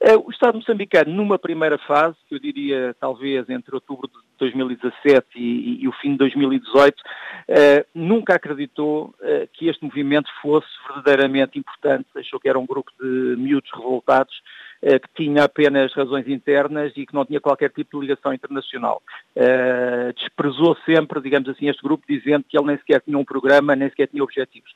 Eh, 0.00 0.14
o 0.14 0.30
Estado 0.30 0.56
moçambicano, 0.56 1.10
numa 1.10 1.38
primeira 1.38 1.78
fase, 1.78 2.16
que 2.28 2.34
eu 2.34 2.38
diria 2.38 2.94
talvez 3.00 3.48
entre 3.48 3.74
outubro 3.74 4.08
de 4.08 4.14
2017 4.38 5.26
e, 5.36 5.82
e 5.82 5.88
o 5.88 5.92
fim 5.92 6.12
de 6.12 6.18
2018, 6.18 7.02
eh, 7.48 7.86
nunca 7.94 8.34
acreditou 8.34 9.14
eh, 9.22 9.48
que 9.52 9.68
este 9.68 9.82
movimento 9.82 10.28
fosse 10.42 10.68
verdadeiramente 10.86 11.58
importante. 11.58 12.06
Achou 12.14 12.38
que 12.38 12.48
era 12.48 12.58
um 12.58 12.66
grupo 12.66 12.90
de 13.00 13.36
miúdos 13.36 13.70
revoltados 13.72 14.34
que 14.78 15.24
tinha 15.24 15.44
apenas 15.44 15.92
razões 15.94 16.28
internas 16.28 16.92
e 16.96 17.06
que 17.06 17.14
não 17.14 17.24
tinha 17.24 17.40
qualquer 17.40 17.70
tipo 17.70 17.98
de 17.98 18.06
ligação 18.06 18.34
internacional. 18.34 19.02
desprezou 20.14 20.76
sempre, 20.84 21.18
digamos 21.18 21.48
assim, 21.48 21.68
este 21.70 21.82
grupo, 21.82 22.04
dizendo 22.06 22.44
que 22.46 22.56
ele 22.56 22.66
nem 22.66 22.76
sequer 22.76 23.00
tinha 23.00 23.16
um 23.16 23.24
programa, 23.24 23.74
nem 23.74 23.88
sequer 23.88 24.06
tinha 24.08 24.22
objetivos. 24.22 24.70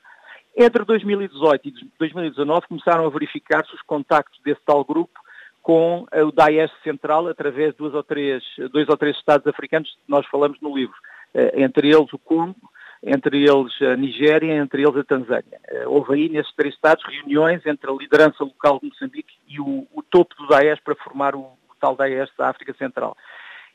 Entre 0.57 0.85
2018 0.85 1.69
e 1.69 1.73
2019 1.99 2.67
começaram 2.69 3.07
a 3.07 3.11
verificar-se 3.11 3.75
os 3.75 3.83
contactos 3.83 4.41
desse 4.45 4.61
tal 4.65 4.85
grupo 4.85 5.19
com 5.63 6.07
o 6.13 6.33
Daesh 6.33 6.73
Central 6.83 7.29
através 7.29 7.73
de 7.73 7.79
duas 7.79 7.95
ou 7.95 8.03
três, 8.03 8.43
dois 8.73 8.89
ou 8.89 8.97
três 8.97 9.17
estados 9.17 9.47
africanos 9.47 9.97
nós 10.09 10.27
falamos 10.27 10.59
no 10.61 10.75
livro, 10.77 10.95
eh, 11.35 11.63
entre 11.63 11.89
eles 11.89 12.13
o 12.13 12.19
Congo, 12.19 12.57
entre 13.03 13.45
eles 13.45 13.81
a 13.83 13.97
Nigéria, 13.97 14.55
entre 14.55 14.83
eles 14.83 14.97
a 14.97 15.05
Tanzânia. 15.05 15.61
Eh, 15.69 15.87
houve 15.87 16.15
aí 16.15 16.29
nesses 16.29 16.53
três 16.55 16.75
estados 16.75 17.05
reuniões 17.05 17.65
entre 17.67 17.91
a 17.91 17.95
liderança 17.95 18.43
local 18.43 18.79
de 18.81 18.89
Moçambique 18.89 19.35
e 19.47 19.61
o, 19.61 19.87
o 19.93 20.03
topo 20.03 20.35
do 20.37 20.49
Daesh 20.49 20.81
para 20.81 20.95
formar 20.97 21.35
o, 21.35 21.41
o 21.41 21.75
tal 21.79 21.95
Daesh 21.95 22.31
da 22.37 22.49
África 22.49 22.75
Central. 22.75 23.17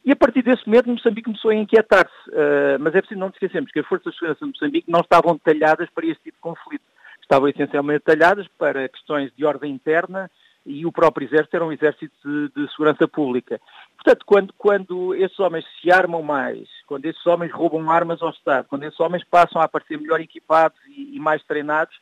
E 0.06 0.12
a 0.12 0.16
partir 0.16 0.44
desse 0.44 0.68
momento 0.68 0.90
Moçambique 0.90 1.26
começou 1.26 1.50
a 1.50 1.56
inquietar-se. 1.56 2.30
Uh, 2.30 2.78
mas 2.80 2.94
é 2.94 3.00
preciso 3.00 3.20
não 3.20 3.30
esquecermos 3.30 3.72
que 3.72 3.80
as 3.80 3.88
forças 3.88 4.14
de 4.14 4.20
segurança 4.20 4.46
de 4.46 4.52
Moçambique 4.52 4.92
não 4.92 5.00
estavam 5.00 5.34
detalhadas 5.34 5.90
para 5.90 6.06
este 6.06 6.26
tipo 6.26 6.38
de 6.38 6.42
conflito. 6.42 6.84
Estavam 7.20 7.50
essencialmente 7.50 8.04
detalhadas 8.06 8.48
para 8.56 8.88
questões 8.88 9.32
de 9.36 9.44
ordem 9.44 9.74
interna 9.74 10.30
e 10.64 10.86
o 10.86 10.92
próprio 10.92 11.26
exército 11.26 11.56
era 11.56 11.66
um 11.66 11.72
exército 11.72 12.14
de, 12.24 12.50
de 12.50 12.72
segurança 12.72 13.08
pública. 13.08 13.60
Portanto, 13.96 14.24
quando, 14.28 14.54
quando 14.56 15.16
esses 15.16 15.40
homens 15.40 15.66
se 15.82 15.92
armam 15.92 16.22
mais, 16.22 16.68
quando 16.86 17.06
esses 17.06 17.26
homens 17.26 17.52
roubam 17.52 17.90
armas 17.90 18.22
ao 18.22 18.30
Estado, 18.30 18.68
quando 18.70 18.84
esses 18.84 19.00
homens 19.00 19.24
passam 19.24 19.60
a 19.60 19.66
aparecer 19.66 20.00
melhor 20.00 20.22
equipados 20.22 20.80
e, 20.88 21.16
e 21.16 21.20
mais 21.20 21.44
treinados, 21.44 21.96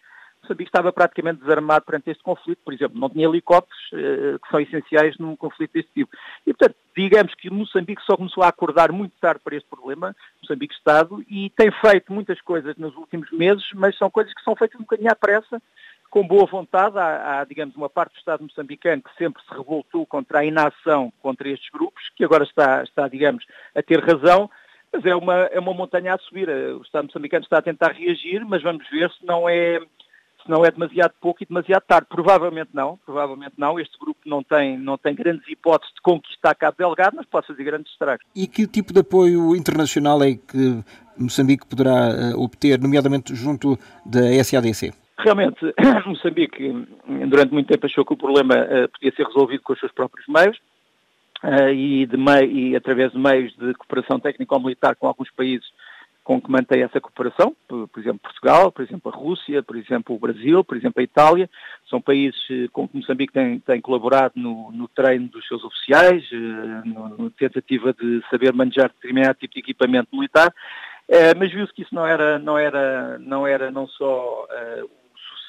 Moçambique 0.43 0.69
estava 0.69 0.91
praticamente 0.91 1.39
desarmado 1.39 1.85
perante 1.85 2.11
este 2.11 2.21
conflito, 2.21 2.59
por 2.63 2.73
exemplo, 2.73 2.99
não 2.99 3.09
tinha 3.09 3.25
helicópteros 3.27 3.81
eh, 3.93 4.37
que 4.43 4.49
são 4.51 4.59
essenciais 4.59 5.17
num 5.17 5.35
conflito 5.37 5.71
deste 5.71 5.91
tipo. 5.93 6.15
E, 6.45 6.53
portanto, 6.53 6.75
digamos 6.95 7.33
que 7.35 7.49
Moçambique 7.49 8.03
só 8.03 8.17
começou 8.17 8.43
a 8.43 8.49
acordar 8.49 8.91
muito 8.91 9.13
tarde 9.21 9.41
para 9.43 9.55
este 9.55 9.67
problema, 9.69 10.13
Moçambique 10.41 10.75
Estado, 10.75 11.23
e 11.29 11.49
tem 11.51 11.71
feito 11.71 12.11
muitas 12.11 12.41
coisas 12.41 12.75
nos 12.75 12.93
últimos 12.95 13.31
meses, 13.31 13.63
mas 13.73 13.97
são 13.97 14.09
coisas 14.09 14.33
que 14.33 14.43
são 14.43 14.55
feitas 14.55 14.79
um 14.79 14.83
bocadinho 14.83 15.11
à 15.11 15.15
pressa, 15.15 15.61
com 16.09 16.27
boa 16.27 16.45
vontade. 16.45 16.97
Há, 16.99 17.39
há, 17.39 17.45
digamos, 17.45 17.75
uma 17.75 17.89
parte 17.89 18.13
do 18.13 18.19
Estado 18.19 18.43
moçambicano 18.43 19.01
que 19.01 19.15
sempre 19.17 19.41
se 19.43 19.49
revoltou 19.49 20.05
contra 20.05 20.39
a 20.39 20.45
inação 20.45 21.11
contra 21.21 21.47
estes 21.47 21.69
grupos, 21.71 22.03
que 22.15 22.25
agora 22.25 22.43
está, 22.43 22.83
está 22.83 23.07
digamos, 23.07 23.45
a 23.73 23.81
ter 23.81 23.99
razão, 24.03 24.49
mas 24.91 25.05
é 25.05 25.15
uma, 25.15 25.35
é 25.45 25.59
uma 25.59 25.73
montanha 25.73 26.13
a 26.13 26.19
subir. 26.19 26.49
O 26.49 26.81
Estado 26.81 27.05
moçambicano 27.05 27.43
está 27.45 27.59
a 27.59 27.63
tentar 27.63 27.93
reagir, 27.93 28.45
mas 28.45 28.61
vamos 28.61 28.87
ver 28.89 29.09
se 29.11 29.25
não 29.25 29.47
é 29.47 29.79
se 30.43 30.49
não 30.49 30.65
é 30.65 30.71
demasiado 30.71 31.13
pouco 31.21 31.41
e 31.41 31.45
demasiado 31.45 31.83
tarde. 31.83 32.07
Provavelmente 32.09 32.69
não, 32.73 32.99
provavelmente 33.05 33.53
não. 33.57 33.79
Este 33.79 33.97
grupo 33.97 34.19
não 34.25 34.43
tem, 34.43 34.77
não 34.77 34.97
tem 34.97 35.15
grandes 35.15 35.47
hipóteses 35.47 35.93
de 35.93 36.01
conquistar 36.01 36.53
Cabo 36.55 36.77
Delgado, 36.77 37.15
mas 37.15 37.25
pode 37.25 37.47
fazer 37.47 37.63
grandes 37.63 37.91
estragos. 37.91 38.25
E 38.35 38.47
que 38.47 38.67
tipo 38.67 38.93
de 38.93 38.99
apoio 38.99 39.55
internacional 39.55 40.21
é 40.21 40.35
que 40.35 40.83
Moçambique 41.17 41.65
poderá 41.67 42.33
uh, 42.35 42.41
obter, 42.41 42.79
nomeadamente 42.79 43.33
junto 43.33 43.77
da 44.05 44.21
SADC? 44.43 44.93
Realmente, 45.17 45.59
Moçambique 46.05 46.87
durante 47.29 47.53
muito 47.53 47.67
tempo 47.67 47.85
achou 47.85 48.05
que 48.05 48.13
o 48.13 48.17
problema 48.17 48.55
uh, 48.55 48.89
podia 48.89 49.15
ser 49.15 49.25
resolvido 49.25 49.63
com 49.63 49.73
os 49.73 49.79
seus 49.79 49.91
próprios 49.91 50.27
meios 50.27 50.57
uh, 51.43 51.69
e, 51.69 52.05
de 52.05 52.17
mei 52.17 52.51
e 52.51 52.75
através 52.75 53.11
de 53.11 53.19
meios 53.19 53.55
de 53.55 53.73
cooperação 53.75 54.19
técnico-militar 54.19 54.95
com 54.95 55.07
alguns 55.07 55.31
países 55.31 55.65
com 56.23 56.41
que 56.41 56.49
mantém 56.49 56.81
essa 56.81 57.01
cooperação, 57.01 57.55
por, 57.67 57.87
por, 57.87 57.99
exemplo 57.99 58.19
Portugal, 58.21 58.71
por 58.71 58.81
exemplo 58.81 59.11
a 59.11 59.15
Rússia, 59.15 59.61
por 59.61 59.75
exemplo 59.75 60.15
o 60.15 60.19
Brasil, 60.19 60.63
por 60.63 60.77
exemplo 60.77 61.01
a 61.01 61.03
Itália, 61.03 61.49
são 61.89 62.01
países 62.01 62.39
eh, 62.49 62.67
com 62.71 62.87
que 62.87 62.95
Moçambique 62.95 63.33
tem, 63.33 63.59
tem 63.59 63.81
colaborado 63.81 64.33
no, 64.35 64.71
no, 64.71 64.87
treino 64.87 65.27
dos 65.27 65.45
seus 65.47 65.63
oficiais, 65.63 66.23
na 66.85 67.29
tentativa 67.37 67.93
de 67.93 68.23
saber 68.29 68.53
manejar 68.53 68.89
determinado 68.89 69.37
tipo 69.37 69.53
de 69.53 69.59
equipamento 69.59 70.15
militar, 70.15 70.53
mas 71.37 71.51
viu-se 71.51 71.73
que 71.73 71.81
isso 71.81 71.93
não 71.93 72.05
era, 72.05 72.39
não 72.39 72.57
era, 72.57 73.19
não 73.19 73.45
era 73.45 73.69
não 73.69 73.87
só 73.87 74.47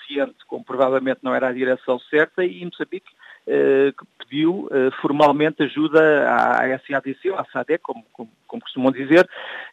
suficiente, 0.05 0.37
como 0.47 0.65
provavelmente 0.65 1.21
não 1.23 1.35
era 1.35 1.49
a 1.49 1.53
direção 1.53 1.99
certa, 2.11 2.45
e 2.45 2.65
Moçambique 2.65 3.11
eh, 3.47 3.93
que 3.93 4.07
pediu 4.25 4.69
eh, 4.73 4.91
formalmente 5.03 5.63
ajuda 5.63 6.01
à 6.31 6.79
SADC, 6.79 7.29
à 7.37 7.45
SADEC, 7.53 7.83
como, 7.83 8.03
como, 8.11 8.31
como, 8.47 8.63
costumam 8.63 8.91
dizer, 8.91 9.29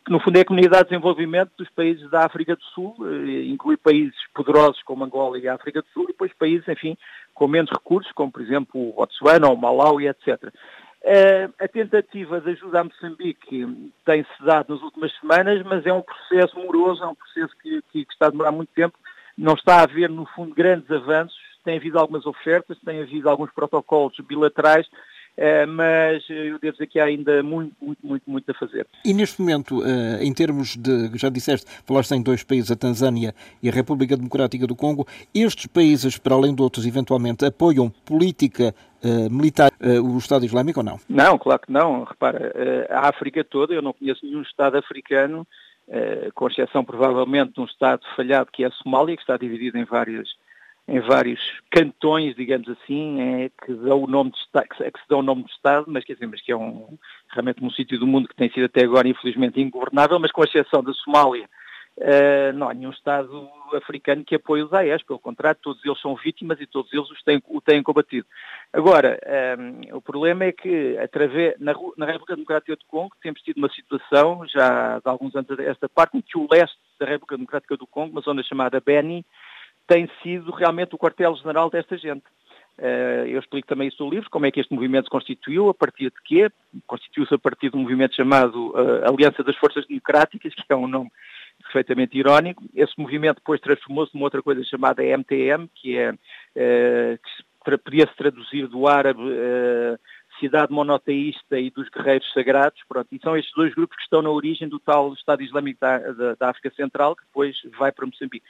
que 0.06 0.12
no 0.12 0.20
fundo 0.20 0.38
é 0.38 0.42
a 0.42 0.46
Comunidade 0.46 0.84
de 0.84 0.90
Desenvolvimento 0.90 1.52
dos 1.58 1.70
países 1.70 2.10
da 2.10 2.26
África 2.26 2.56
do 2.56 2.64
Sul, 2.74 2.96
eh, 3.02 3.44
inclui 3.44 3.78
países 3.78 4.16
poderosos 4.34 4.82
como 4.84 5.04
Angola 5.04 5.38
e 5.38 5.48
África 5.48 5.82
do 5.82 5.88
Sul, 5.94 6.04
e 6.06 6.08
depois 6.08 6.34
países, 6.34 6.68
enfim, 6.68 6.98
com 7.34 7.48
menos 7.48 7.72
recursos, 7.72 8.12
como 8.14 8.32
por 8.32 8.42
exemplo 8.42 8.90
o 8.90 8.94
Botsuana 8.94 9.48
ou 9.48 9.56
o 9.56 9.58
Malawi, 9.58 10.08
etc. 10.08 10.52
A 11.60 11.68
tentativa 11.68 12.40
de 12.40 12.52
ajuda 12.52 12.82
a 12.82 12.84
Moçambique 12.84 13.92
tem-se 14.06 14.46
dado 14.46 14.74
nas 14.74 14.84
últimas 14.84 15.12
semanas, 15.20 15.64
mas 15.66 15.84
é 15.86 15.92
um 15.92 16.04
processo 16.04 16.56
moroso, 16.60 17.04
é 17.04 17.08
um 17.08 17.16
processo 17.16 17.56
que, 17.60 17.82
que, 17.92 18.06
está 18.12 18.28
a 18.28 18.30
demorar 18.30 18.52
muito 18.52 18.72
tempo 18.74 18.96
não 19.38 19.54
está 19.54 19.78
a 19.78 19.84
haver, 19.84 20.10
no 20.10 20.26
fundo, 20.28 20.54
grandes 20.54 20.90
avanços. 20.92 21.38
Tem 21.64 21.78
havido 21.78 22.00
algumas 22.00 22.26
ofertas, 22.26 22.78
tem 22.84 23.02
havido 23.02 23.30
alguns 23.30 23.52
protocolos 23.52 24.16
bilaterais, 24.22 24.88
eh, 24.88 24.98
mas 25.68 26.24
eu 26.30 26.60
devo 26.60 26.74
dizer 26.74 26.88
que 26.88 27.00
há 27.00 27.06
ainda 27.06 27.42
muito, 27.42 27.74
muito, 27.82 28.06
muito, 28.06 28.24
muito 28.28 28.52
a 28.52 28.54
fazer. 28.54 28.86
E 29.04 29.14
neste 29.14 29.42
momento, 29.42 29.84
eh, 29.84 30.24
em 30.24 30.34
termos 30.34 30.76
de, 30.76 31.18
já 31.18 31.30
disseste, 31.30 31.70
falaste 31.86 32.12
em 32.12 32.22
dois 32.22 32.44
países, 32.44 32.70
a 32.72 32.76
Tanzânia 32.76 33.34
e 33.62 33.70
a 33.70 33.72
República 33.72 34.16
Democrática 34.16 34.68
do 34.68 34.76
Congo, 34.76 35.08
estes 35.34 35.66
países, 35.68 36.18
para 36.18 36.36
além 36.36 36.54
de 36.54 36.62
outros, 36.62 36.86
eventualmente 36.86 37.46
apoiam 37.46 37.90
política 37.90 38.76
uh, 39.04 39.34
militar 39.34 39.72
uh, 39.82 40.02
o 40.02 40.18
Estado 40.18 40.46
Islâmico 40.46 40.80
ou 40.80 40.86
não? 40.86 41.00
Não, 41.10 41.38
claro 41.38 41.62
que 41.62 41.72
não. 41.72 42.04
Repara, 42.04 42.54
uh, 42.56 42.94
a 42.94 43.10
África 43.10 43.44
toda, 43.44 43.74
eu 43.74 43.82
não 43.82 43.94
conheço 43.94 44.26
nenhum 44.26 44.42
Estado 44.42 44.78
africano 44.78 45.48
eh, 45.94 46.30
com 46.34 46.48
exceção 46.48 46.86
provavelmente 46.86 47.54
de 47.54 47.60
um 47.60 47.66
Estado 47.66 48.02
falhado 48.16 48.50
que 48.50 48.64
é 48.64 48.68
a 48.68 48.72
Somália, 48.72 49.14
que 49.14 49.24
está 49.24 49.36
dividido 49.36 49.78
em 49.78 49.84
vários, 49.84 50.38
em 50.88 51.00
vários 51.00 51.40
cantões, 51.70 52.36
digamos 52.36 52.68
assim, 52.70 53.22
é, 53.22 53.50
que, 53.50 53.74
dá 53.74 53.96
o 53.96 54.08
nome 54.08 54.32
de 54.32 54.38
Estado, 54.38 54.68
que, 54.68 54.78
se 54.78 55.10
dá 55.10 55.18
o 55.18 55.22
nome 55.22 55.44
de 55.44 55.52
Estado, 55.52 55.86
mas, 55.88 56.04
quer 56.04 56.14
dizer, 56.14 56.28
mas 56.28 56.42
que 56.42 56.52
é 56.52 56.56
um, 56.56 56.98
realmente 57.30 57.64
um 57.64 57.70
sítio 57.70 58.00
do 58.00 58.08
mundo 58.08 58.28
que 58.28 58.36
tem 58.36 58.52
sido 58.52 58.66
até 58.66 58.84
agora 58.84 59.08
infelizmente 59.08 59.62
ingovernável, 59.62 60.20
mas 60.20 60.32
com 60.32 60.44
exceção 60.44 60.84
da 60.84 60.94
Somália, 60.94 61.48
uh, 61.98 62.54
não 62.54 62.70
há 62.70 62.74
nenhum 62.74 62.92
Estado 62.92 63.50
africano 63.74 64.26
que 64.26 64.36
apoie 64.36 64.64
o 64.64 64.68
Daesh, 64.68 65.04
pelo 65.04 65.20
contrário, 65.20 65.60
todos 65.62 65.84
eles 65.86 66.02
são 66.02 66.16
vítimas 66.16 66.60
e 66.60 66.68
todos 66.68 66.92
eles 66.92 67.10
os 67.10 67.24
têm, 67.24 67.42
o 67.48 67.62
têm 67.62 67.82
combatido. 67.82 68.28
Agora, 68.74 69.18
um, 69.58 69.82
eh, 69.84 69.96
o 69.96 70.02
problema 70.02 70.46
é 70.46 70.52
que 70.52 70.98
através, 70.98 71.58
na, 71.58 71.74
na, 71.96 72.06
República 72.06 72.36
Democrática 72.36 72.76
do 72.76 72.86
Congo 72.86 73.16
temos 73.22 73.42
tido 73.42 73.58
uma 73.58 73.70
situação, 73.70 74.46
já 74.48 75.00
de 75.00 75.08
alguns 75.10 75.34
anos 75.36 75.50
a 75.58 75.64
esta 75.64 75.88
parte, 75.88 76.18
em 76.18 76.22
que 76.22 76.38
o 76.38 76.48
leste 76.52 76.78
da 77.00 77.06
República 77.06 77.38
Democrática 77.38 77.78
do 77.78 77.88
Congo, 77.88 78.12
uma 78.12 78.22
zona 78.22 78.44
chamada 78.44 78.82
Beni, 78.82 79.26
tem 79.92 80.10
sido 80.24 80.52
realmente 80.52 80.96
o 80.96 80.98
quartel-general 80.98 81.70
desta 81.70 81.98
gente. 81.98 82.24
Uh, 82.80 83.28
eu 83.28 83.42
explico 83.42 83.68
também 83.68 83.90
isso 83.90 84.02
no 84.02 84.10
livro, 84.10 84.30
como 84.30 84.46
é 84.46 84.52
que 84.52 84.62
este 84.62 84.74
movimento 84.74 85.04
se 85.04 85.10
constituiu, 85.10 85.68
a 85.68 85.74
partir 85.74 86.06
de 86.06 86.22
quê? 86.24 86.50
Constituiu-se 86.88 87.36
a 87.36 87.38
partir 87.38 87.70
de 87.70 87.76
um 87.76 87.82
movimento 87.82 88.16
chamado 88.16 88.70
uh, 88.70 89.04
Aliança 89.06 89.44
das 89.44 89.58
Forças 89.58 89.86
Democráticas, 89.86 90.56
que 90.56 90.64
é 90.70 90.76
um 90.76 90.88
nome 90.88 91.12
perfeitamente 91.62 92.18
irónico. 92.18 92.64
Esse 92.74 92.94
movimento 92.98 93.36
depois 93.36 93.60
transformou-se 93.60 94.16
numa 94.16 94.28
outra 94.28 94.42
coisa 94.42 94.64
chamada 94.64 95.04
MTM, 95.04 95.70
que 95.76 95.98
é 95.98 96.12
uh, 96.12 97.20
que 97.66 97.78
podia-se 97.84 98.16
traduzir 98.16 98.68
do 98.68 98.88
árabe 98.88 99.22
cidade 100.40 100.74
monoteísta 100.74 101.60
e 101.60 101.70
dos 101.70 101.90
guerreiros 101.90 102.32
sagrados. 102.34 102.82
Pronto, 102.88 103.10
e 103.12 103.20
são 103.20 103.36
estes 103.36 103.54
dois 103.54 103.76
grupos 103.76 103.98
que 103.98 104.04
estão 104.04 104.22
na 104.22 104.30
origem 104.30 104.70
do 104.70 104.80
tal 104.80 105.14
Estado 105.14 105.44
Islâmico 105.44 105.80
da, 105.82 105.98
da, 106.00 106.36
da 106.36 106.50
África 106.50 106.72
Central, 106.76 107.16
que 107.16 107.26
depois 107.26 107.56
vai 107.78 107.92
para 107.92 108.08
Moçambique. 108.08 108.46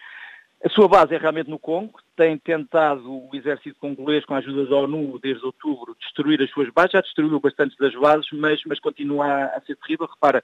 A 0.63 0.69
sua 0.69 0.87
base 0.87 1.15
é 1.15 1.17
realmente 1.17 1.49
no 1.49 1.57
Congo, 1.57 1.99
tem 2.15 2.37
tentado 2.37 3.11
o 3.11 3.29
exército 3.33 3.79
congolês, 3.79 4.23
com 4.25 4.35
a 4.35 4.37
ajuda 4.37 4.67
da 4.67 4.75
ONU, 4.75 5.17
desde 5.19 5.43
outubro, 5.43 5.95
destruir 5.99 6.39
as 6.39 6.51
suas 6.51 6.69
bases, 6.69 6.91
já 6.91 7.01
destruiu 7.01 7.39
bastantes 7.39 7.75
das 7.77 7.95
bases, 7.95 8.27
mas, 8.31 8.61
mas 8.67 8.79
continua 8.79 9.45
a, 9.45 9.61
ser 9.61 9.75
terrível. 9.77 10.05
Repara, 10.05 10.43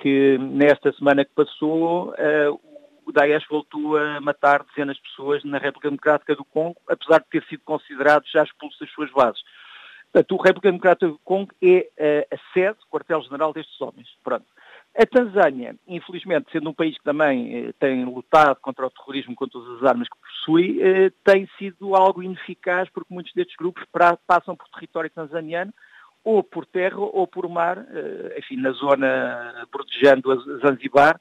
que 0.00 0.36
nesta 0.38 0.92
semana 0.92 1.24
que 1.24 1.30
passou 1.32 2.10
uh, 2.10 2.60
o 3.06 3.12
Daesh 3.12 3.46
voltou 3.48 3.96
a 3.96 4.20
matar 4.20 4.64
dezenas 4.64 4.96
de 4.96 5.02
pessoas 5.02 5.44
na 5.44 5.58
República 5.58 5.90
Democrática 5.90 6.34
do 6.34 6.44
Congo, 6.44 6.76
apesar 6.88 7.20
de 7.20 7.26
ter 7.30 7.44
sido 7.44 7.62
considerado 7.64 8.24
já 8.26 8.42
expulso 8.42 8.80
das 8.80 8.90
suas 8.90 9.12
bases. 9.12 9.42
Portanto, 10.12 10.34
a 10.34 10.46
República 10.48 10.68
Democrática 10.70 11.06
do 11.06 11.20
Congo 11.20 11.52
é 11.62 11.88
uh, 12.00 12.34
a 12.34 12.52
sede, 12.52 12.78
quartel-general 12.90 13.52
destes 13.52 13.80
homens. 13.80 14.08
Pronto. 14.24 14.44
A 14.94 15.06
Tanzânia, 15.06 15.74
infelizmente, 15.88 16.52
sendo 16.52 16.68
um 16.68 16.74
país 16.74 16.96
que 16.98 17.04
também 17.04 17.68
eh, 17.68 17.72
tem 17.80 18.04
lutado 18.04 18.58
contra 18.60 18.86
o 18.86 18.90
terrorismo 18.90 19.34
com 19.34 19.48
todas 19.48 19.78
as 19.78 19.88
armas 19.88 20.06
que 20.06 20.18
possui, 20.20 20.82
eh, 20.82 21.10
tem 21.24 21.48
sido 21.58 21.96
algo 21.96 22.22
ineficaz 22.22 22.90
porque 22.90 23.12
muitos 23.12 23.32
destes 23.32 23.56
grupos 23.56 23.84
pra, 23.90 24.18
passam 24.26 24.54
por 24.54 24.68
território 24.68 25.08
tanzaniano 25.08 25.72
ou 26.22 26.42
por 26.42 26.66
terra 26.66 26.98
ou 26.98 27.26
por 27.26 27.48
mar, 27.48 27.78
eh, 27.78 28.36
enfim, 28.38 28.56
na 28.56 28.70
zona 28.72 29.66
protegendo 29.70 30.60
Zanzibar, 30.60 31.18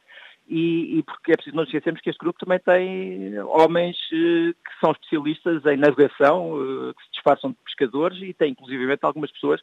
e, 0.47 0.97
e, 0.97 1.03
porque 1.03 1.31
é 1.31 1.35
preciso 1.35 1.55
não 1.55 1.63
esquecermos 1.63 2.01
que 2.01 2.09
este 2.09 2.19
grupo 2.19 2.39
também 2.39 2.59
tem 2.59 3.39
homens 3.39 3.97
eh, 4.11 4.51
que 4.51 4.79
são 4.81 4.91
especialistas 4.91 5.65
em 5.65 5.77
navegação, 5.77 6.57
eh, 6.59 6.93
que 6.93 7.03
se 7.05 7.11
disfarçam 7.13 7.51
de 7.51 7.57
pescadores 7.63 8.21
e 8.21 8.33
tem 8.33 8.51
inclusivamente 8.51 9.05
algumas 9.05 9.31
pessoas 9.31 9.61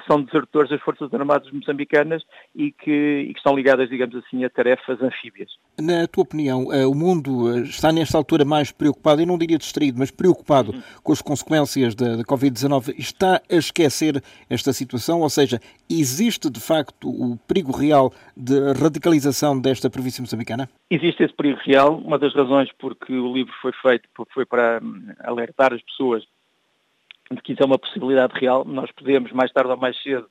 que 0.00 0.06
são 0.06 0.22
desertores 0.22 0.70
das 0.70 0.80
Forças 0.80 1.12
Armadas 1.12 1.50
moçambicanas 1.52 2.22
e 2.54 2.72
que, 2.72 3.26
e 3.28 3.32
que 3.32 3.38
estão 3.38 3.54
ligadas, 3.54 3.88
digamos 3.88 4.16
assim, 4.16 4.44
a 4.44 4.50
tarefas 4.50 5.00
anfíbias. 5.00 5.50
Na 5.80 6.06
tua 6.06 6.22
opinião, 6.22 6.72
eh, 6.72 6.86
o 6.86 6.94
mundo 6.94 7.54
eh, 7.54 7.60
está 7.60 7.92
nesta 7.92 8.16
altura 8.16 8.44
mais 8.44 8.72
preocupado, 8.72 9.20
e 9.20 9.26
não 9.26 9.38
diria 9.38 9.58
distraído, 9.58 9.98
mas 9.98 10.10
preocupado 10.10 10.72
uhum. 10.72 10.82
com 11.02 11.12
as 11.12 11.22
consequências 11.22 11.94
da, 11.94 12.16
da 12.16 12.22
Covid-19? 12.24 12.94
Está 12.98 13.40
a 13.50 13.54
esquecer 13.54 14.22
esta 14.48 14.72
situação? 14.72 15.20
Ou 15.20 15.30
seja, 15.30 15.60
existe 15.88 16.50
de 16.50 16.60
facto 16.60 17.08
o 17.08 17.36
perigo 17.46 17.72
real 17.72 18.12
de 18.36 18.72
radicalização 18.72 19.60
desta 19.60 19.90
província 19.90 20.22
moçambicana? 20.22 20.68
Existe 20.90 21.22
esse 21.22 21.34
perigo 21.34 21.58
real. 21.64 21.98
Uma 21.98 22.18
das 22.18 22.34
razões 22.34 22.68
porque 22.78 23.12
o 23.12 23.32
livro 23.32 23.52
foi 23.60 23.72
feito 23.82 24.08
foi 24.32 24.44
para 24.44 24.80
hum, 24.82 25.12
alertar 25.20 25.72
as 25.72 25.82
pessoas 25.82 26.24
de 27.32 27.40
que 27.42 27.52
isso 27.52 27.62
é 27.62 27.66
uma 27.66 27.78
possibilidade 27.78 28.38
real. 28.38 28.64
Nós 28.64 28.90
podemos, 28.92 29.30
mais 29.32 29.52
tarde 29.52 29.70
ou 29.70 29.76
mais 29.76 30.00
cedo, 30.02 30.28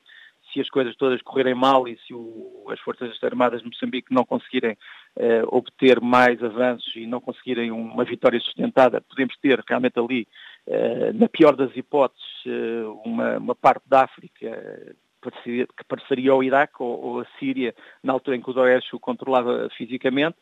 se 0.51 0.59
as 0.59 0.69
coisas 0.69 0.95
todas 0.95 1.21
correrem 1.21 1.53
mal 1.53 1.87
e 1.87 1.97
se 2.05 2.13
o, 2.13 2.65
as 2.69 2.79
Forças 2.79 3.17
Armadas 3.23 3.61
de 3.61 3.67
Moçambique 3.67 4.13
não 4.13 4.25
conseguirem 4.25 4.77
eh, 5.15 5.43
obter 5.47 6.01
mais 6.01 6.43
avanços 6.43 6.93
e 6.95 7.05
não 7.05 7.21
conseguirem 7.21 7.71
uma 7.71 8.03
vitória 8.03 8.39
sustentada, 8.39 8.99
podemos 9.01 9.37
ter 9.37 9.63
realmente 9.67 9.99
ali, 9.99 10.27
eh, 10.67 11.13
na 11.13 11.29
pior 11.29 11.55
das 11.55 11.75
hipóteses, 11.75 12.25
eh, 12.47 12.83
uma, 13.05 13.37
uma, 13.37 13.55
parte 13.55 13.83
da 13.87 14.03
África 14.03 14.95
que 15.21 15.83
pareceria 15.87 16.31
ao 16.31 16.43
Iraque 16.43 16.75
ou, 16.79 17.03
ou, 17.03 17.19
a 17.19 17.25
Síria, 17.37 17.75
na 18.01 18.13
altura 18.13 18.37
em 18.37 18.41
que 18.41 18.49
o 18.49 18.53
Daesh 18.53 18.93
o 18.93 18.99
controlava 18.99 19.69
fisicamente. 19.77 20.37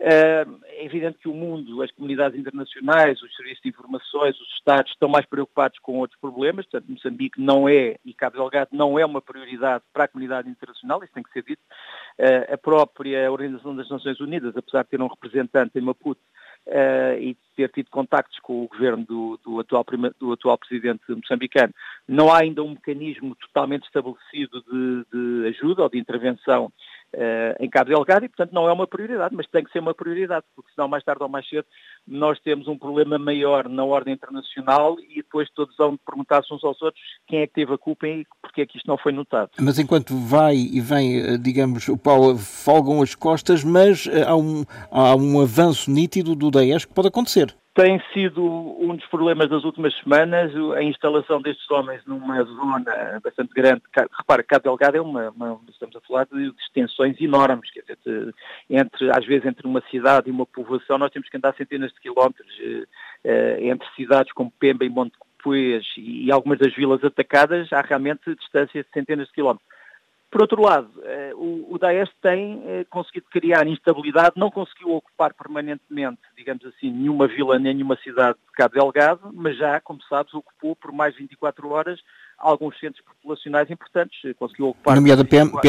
Uh, 0.00 0.60
é 0.64 0.84
evidente 0.84 1.18
que 1.18 1.28
o 1.28 1.34
mundo, 1.34 1.82
as 1.82 1.90
comunidades 1.90 2.38
internacionais, 2.38 3.20
os 3.20 3.34
serviços 3.34 3.62
de 3.62 3.68
informações, 3.68 4.40
os 4.40 4.48
Estados 4.54 4.92
estão 4.92 5.08
mais 5.08 5.26
preocupados 5.26 5.78
com 5.80 5.98
outros 5.98 6.18
problemas, 6.20 6.66
portanto 6.66 6.88
Moçambique 6.88 7.40
não 7.40 7.68
é, 7.68 7.96
e 8.04 8.14
Cabo 8.14 8.36
Delgado 8.36 8.70
não 8.72 8.96
é 8.96 9.04
uma 9.04 9.20
prioridade 9.20 9.82
para 9.92 10.04
a 10.04 10.08
comunidade 10.08 10.48
internacional, 10.48 11.02
isso 11.02 11.12
tem 11.12 11.22
que 11.22 11.32
ser 11.32 11.42
dito. 11.42 11.62
A 12.52 12.56
própria 12.56 13.30
Organização 13.30 13.74
das 13.74 13.88
Nações 13.88 14.20
Unidas, 14.20 14.56
apesar 14.56 14.82
de 14.82 14.90
ter 14.90 15.00
um 15.00 15.06
representante 15.08 15.78
em 15.78 15.82
Maputo, 15.82 16.20
uh, 16.68 17.18
e 17.20 17.36
ter 17.56 17.70
tido 17.70 17.90
contactos 17.90 18.38
com 18.40 18.64
o 18.64 18.68
governo 18.68 19.04
do, 19.04 19.40
do, 19.44 19.60
atual, 19.60 19.84
do 20.18 20.32
atual 20.32 20.58
presidente 20.58 21.02
moçambicano. 21.08 21.74
Não 22.06 22.32
há 22.32 22.38
ainda 22.42 22.62
um 22.62 22.70
mecanismo 22.70 23.34
totalmente 23.34 23.84
estabelecido 23.84 24.62
de, 24.62 25.04
de 25.12 25.48
ajuda 25.48 25.82
ou 25.82 25.88
de 25.88 25.98
intervenção 25.98 26.72
em 27.58 27.68
Cabo 27.70 27.90
Delgado 27.90 28.24
e, 28.24 28.28
portanto, 28.28 28.52
não 28.52 28.68
é 28.68 28.72
uma 28.72 28.86
prioridade, 28.86 29.34
mas 29.34 29.46
tem 29.48 29.64
que 29.64 29.72
ser 29.72 29.78
uma 29.80 29.94
prioridade, 29.94 30.44
porque 30.54 30.70
senão, 30.74 30.88
mais 30.88 31.04
tarde 31.04 31.22
ou 31.22 31.28
mais 31.28 31.48
cedo, 31.48 31.66
nós 32.06 32.38
temos 32.40 32.68
um 32.68 32.78
problema 32.78 33.18
maior 33.18 33.68
na 33.68 33.84
ordem 33.84 34.14
internacional 34.14 34.96
e 35.00 35.16
depois 35.16 35.48
todos 35.54 35.76
vão 35.76 35.96
perguntar-se 35.96 36.52
uns 36.52 36.64
aos 36.64 36.80
outros 36.82 37.02
quem 37.26 37.40
é 37.40 37.46
que 37.46 37.54
teve 37.54 37.72
a 37.72 37.78
culpa 37.78 38.06
e 38.06 38.26
porque 38.42 38.62
é 38.62 38.66
que 38.66 38.76
isto 38.76 38.86
não 38.86 38.98
foi 38.98 39.12
notado. 39.12 39.50
Mas 39.60 39.78
enquanto 39.78 40.16
vai 40.16 40.56
e 40.56 40.80
vem, 40.80 41.20
eh, 41.20 41.38
digamos, 41.38 41.88
o 41.88 41.96
pau 41.96 42.36
folgam 42.36 43.02
as 43.02 43.14
costas, 43.14 43.64
mas 43.64 44.06
eh, 44.06 44.24
há 44.26 44.36
um, 44.36 44.64
há 44.90 45.14
um 45.14 45.40
avanço 45.40 45.90
nítido 45.90 46.34
do 46.34 46.50
Daesh 46.50 46.84
que 46.84 46.94
pode 46.94 47.08
acontecer 47.08 47.54
tem 47.78 48.02
sido 48.12 48.42
um 48.44 48.96
dos 48.96 49.06
problemas 49.06 49.48
das 49.48 49.62
últimas 49.62 49.96
semanas 50.02 50.52
a 50.74 50.82
instalação 50.82 51.40
destes 51.40 51.70
homens 51.70 52.04
numa 52.04 52.42
zona 52.42 53.20
bastante 53.22 53.54
grande. 53.54 53.82
Repara, 54.18 54.42
Cabo 54.42 54.64
Delgado 54.64 54.96
é 54.96 55.00
uma, 55.00 55.30
uma, 55.30 55.60
estamos 55.68 55.94
a 55.94 56.00
falar 56.00 56.26
de 56.26 56.52
extensões 56.58 57.20
enormes, 57.20 57.70
quer 57.70 57.82
dizer, 57.82 58.34
entre, 58.68 59.10
às 59.12 59.24
vezes 59.24 59.46
entre 59.46 59.64
uma 59.64 59.80
cidade 59.92 60.28
e 60.28 60.32
uma 60.32 60.44
povoação 60.44 60.98
nós 60.98 61.12
temos 61.12 61.28
que 61.28 61.36
andar 61.36 61.54
centenas 61.54 61.92
de 61.92 62.00
quilómetros, 62.00 62.52
eh, 62.60 62.84
eh, 63.22 63.68
entre 63.68 63.88
cidades 63.94 64.32
como 64.32 64.50
Pemba 64.58 64.84
e 64.84 64.88
Monte 64.88 65.16
Copuês 65.16 65.86
e 65.96 66.32
algumas 66.32 66.58
das 66.58 66.74
vilas 66.74 67.04
atacadas 67.04 67.72
há 67.72 67.80
realmente 67.80 68.34
distâncias 68.34 68.86
de 68.86 68.92
centenas 68.92 69.28
de 69.28 69.34
quilómetros. 69.34 69.77
Por 70.30 70.42
outro 70.42 70.60
lado, 70.60 70.90
eh, 71.04 71.32
o 71.34 71.78
Daesh 71.78 72.10
tem 72.20 72.62
eh, 72.66 72.84
conseguido 72.90 73.26
criar 73.30 73.66
instabilidade, 73.66 74.32
não 74.36 74.50
conseguiu 74.50 74.90
ocupar 74.90 75.32
permanentemente, 75.32 76.20
digamos 76.36 76.64
assim, 76.66 76.90
nenhuma 76.90 77.26
vila 77.26 77.58
nem 77.58 77.74
nenhuma 77.74 77.96
cidade 77.96 78.36
de 78.38 78.52
Cabo 78.52 78.74
Delgado, 78.74 79.30
mas 79.32 79.56
já, 79.56 79.80
como 79.80 80.02
sabes, 80.02 80.34
ocupou 80.34 80.76
por 80.76 80.92
mais 80.92 81.14
de 81.14 81.20
24 81.20 81.70
horas 81.70 82.00
alguns 82.38 82.78
centros 82.78 83.04
populacionais 83.04 83.70
importantes, 83.70 84.18
eh, 84.24 84.34
conseguiu 84.34 84.68
ocupar... 84.68 84.94
Nomeada 84.94 85.24
Pemba? 85.24 85.60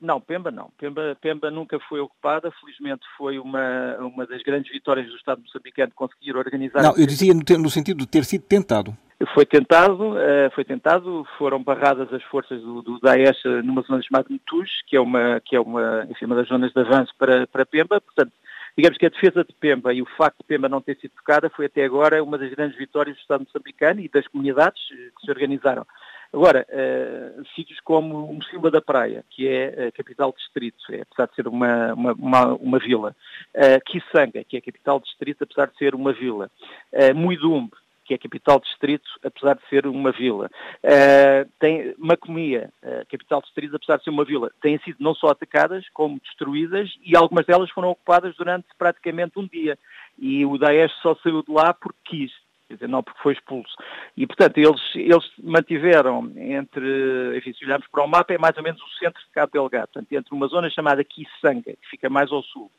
não, 0.00 0.20
Pemba 0.20 0.50
não. 0.50 0.70
Pemba, 0.76 1.16
Pemba 1.20 1.50
nunca 1.50 1.78
foi 1.88 2.00
ocupada, 2.00 2.50
felizmente 2.60 3.02
foi 3.16 3.38
uma, 3.38 3.96
uma 3.98 4.26
das 4.26 4.42
grandes 4.42 4.70
vitórias 4.72 5.06
do 5.06 5.16
Estado 5.16 5.40
moçambicano 5.40 5.92
conseguir 5.94 6.36
organizar... 6.36 6.82
Não, 6.82 6.96
eu 6.96 7.06
dizia 7.06 7.32
no, 7.32 7.42
no 7.58 7.70
sentido 7.70 7.98
de 7.98 8.06
ter 8.06 8.24
sido 8.24 8.42
tentado. 8.42 8.96
Foi 9.34 9.44
tentado, 9.44 10.14
foi 10.54 10.64
tentado, 10.64 11.26
foram 11.36 11.62
barradas 11.62 12.10
as 12.10 12.22
forças 12.22 12.58
do, 12.62 12.80
do 12.80 12.98
Daesh 13.00 13.44
numa 13.62 13.82
zona 13.82 14.02
chamada 14.02 14.26
Mutus, 14.30 14.70
que 14.86 14.96
é 14.96 15.00
uma, 15.00 15.38
que 15.44 15.54
é 15.54 15.60
uma, 15.60 16.06
enfim, 16.08 16.24
uma 16.24 16.36
das 16.36 16.48
zonas 16.48 16.72
de 16.72 16.80
avanço 16.80 17.12
para, 17.18 17.46
para 17.46 17.66
Pemba, 17.66 18.00
portanto, 18.00 18.32
digamos 18.76 18.98
que 18.98 19.06
a 19.06 19.10
defesa 19.10 19.44
de 19.44 19.54
Pemba 19.54 19.92
e 19.92 20.02
o 20.02 20.06
facto 20.16 20.38
de 20.38 20.44
Pemba 20.44 20.68
não 20.68 20.80
ter 20.80 20.96
sido 20.96 21.12
tocada 21.12 21.50
foi 21.50 21.66
até 21.66 21.84
agora 21.84 22.22
uma 22.22 22.38
das 22.38 22.50
grandes 22.50 22.76
vitórias 22.76 23.16
do 23.16 23.20
Estado 23.20 23.44
moçambicano 23.44 24.00
e 24.00 24.08
das 24.08 24.26
comunidades 24.28 24.82
eh, 24.92 25.10
que 25.16 25.26
se 25.26 25.30
organizaram. 25.30 25.86
Agora, 26.32 26.64
uh, 26.70 27.44
sítios 27.56 27.80
como 27.80 28.32
Mocimba 28.32 28.70
da 28.70 28.80
Praia, 28.80 29.24
que 29.30 29.48
é 29.48 29.88
a 29.88 29.92
capital 29.92 30.32
distrito, 30.32 30.78
é, 30.90 31.00
apesar 31.00 31.26
de 31.26 31.34
ser 31.34 31.48
uma, 31.48 31.92
uma, 31.92 32.12
uma, 32.12 32.54
uma 32.54 32.78
vila, 32.78 33.16
uh, 33.56 33.84
Kisanga, 33.84 34.44
que 34.44 34.54
é 34.54 34.60
a 34.60 34.62
capital 34.62 35.00
distrito, 35.00 35.42
apesar 35.42 35.66
de 35.66 35.76
ser 35.76 35.92
uma 35.92 36.12
vila, 36.12 36.48
uh, 36.92 37.14
Muidumbe, 37.16 37.72
que 38.10 38.14
é 38.14 38.18
capital 38.18 38.58
distrito, 38.58 39.08
apesar 39.24 39.54
de 39.54 39.68
ser 39.68 39.86
uma 39.86 40.10
vila. 40.10 40.50
Uh, 40.82 41.48
tem 41.60 41.94
Macomia, 41.96 42.72
uh, 42.82 43.06
capital 43.08 43.40
distrito, 43.40 43.76
apesar 43.76 43.98
de 43.98 44.04
ser 44.04 44.10
uma 44.10 44.24
vila, 44.24 44.50
têm 44.60 44.80
sido 44.80 44.96
não 44.98 45.14
só 45.14 45.28
atacadas, 45.28 45.88
como 45.94 46.18
destruídas, 46.18 46.90
e 47.04 47.14
algumas 47.16 47.46
delas 47.46 47.70
foram 47.70 47.90
ocupadas 47.90 48.34
durante 48.34 48.66
praticamente 48.76 49.38
um 49.38 49.46
dia. 49.46 49.78
E 50.18 50.44
o 50.44 50.58
Daesh 50.58 50.92
só 51.00 51.14
saiu 51.22 51.44
de 51.44 51.52
lá 51.52 51.72
porque 51.72 52.00
quis 52.04 52.32
quer 52.70 52.74
dizer, 52.74 52.88
não 52.88 53.02
porque 53.02 53.20
foi 53.20 53.32
expulso. 53.32 53.74
E, 54.16 54.26
portanto, 54.26 54.58
eles, 54.58 54.80
eles 54.94 55.28
mantiveram 55.42 56.30
entre, 56.36 57.36
enfim, 57.36 57.52
se 57.52 57.64
olharmos 57.64 57.88
para 57.88 58.04
o 58.04 58.08
mapa, 58.08 58.32
é 58.32 58.38
mais 58.38 58.56
ou 58.56 58.62
menos 58.62 58.80
o 58.80 58.98
centro 58.98 59.20
de 59.20 59.30
Cabo 59.32 59.52
Delgado, 59.52 59.88
portanto, 59.92 60.12
entre 60.12 60.32
uma 60.32 60.46
zona 60.46 60.70
chamada 60.70 61.02
Kisanga, 61.02 61.72
que 61.72 61.88
fica 61.90 62.08
mais 62.08 62.30
ao 62.30 62.42
sul, 62.44 62.70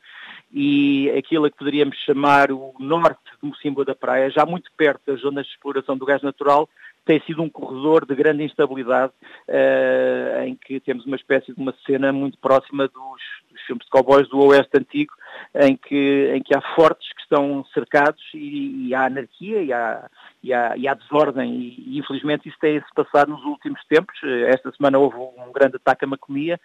e 0.50 1.10
aquilo 1.10 1.50
que 1.50 1.58
poderíamos 1.58 1.96
chamar 1.98 2.50
o 2.50 2.74
norte 2.78 3.20
de 3.42 3.48
Mocimboa 3.48 3.84
da 3.84 3.94
Praia, 3.94 4.30
já 4.30 4.46
muito 4.46 4.70
perto 4.76 5.02
das 5.06 5.20
zonas 5.20 5.44
de 5.44 5.52
exploração 5.52 5.96
do 5.96 6.06
gás 6.06 6.22
natural, 6.22 6.68
tem 7.04 7.20
sido 7.26 7.42
um 7.42 7.50
corredor 7.50 8.06
de 8.06 8.14
grande 8.14 8.44
instabilidade, 8.44 9.12
uh, 9.48 10.44
em 10.44 10.54
que 10.54 10.80
temos 10.80 11.04
uma 11.04 11.16
espécie 11.16 11.52
de 11.52 11.60
uma 11.60 11.74
cena 11.84 12.12
muito 12.12 12.38
próxima 12.38 12.86
dos, 12.86 13.22
dos 13.50 13.60
filmes 13.62 13.84
de 13.84 13.90
cowboys 13.90 14.28
do 14.28 14.38
Oeste 14.38 14.78
Antigo, 14.78 15.12
em 15.54 15.76
que, 15.76 16.32
em 16.34 16.42
que 16.42 16.56
há 16.56 16.62
fortes 16.74 17.12
que 17.12 17.20
estão 17.22 17.64
cercados 17.74 18.22
e, 18.34 18.88
e 18.88 18.94
há 18.94 19.04
anarquia 19.04 19.62
e 19.62 19.72
há, 19.72 20.08
e 20.42 20.52
há, 20.52 20.76
e 20.76 20.88
há 20.88 20.94
desordem 20.94 21.52
e, 21.54 21.98
infelizmente 21.98 22.48
isso 22.48 22.58
tem-se 22.58 22.86
passado 22.94 23.30
nos 23.30 23.44
últimos 23.44 23.82
tempos. 23.84 24.18
Esta 24.48 24.72
semana 24.72 24.98
houve 24.98 25.16
um 25.16 25.52
grande 25.52 25.76
ataque 25.76 26.04
a 26.04 26.08
Macomia, 26.08 26.58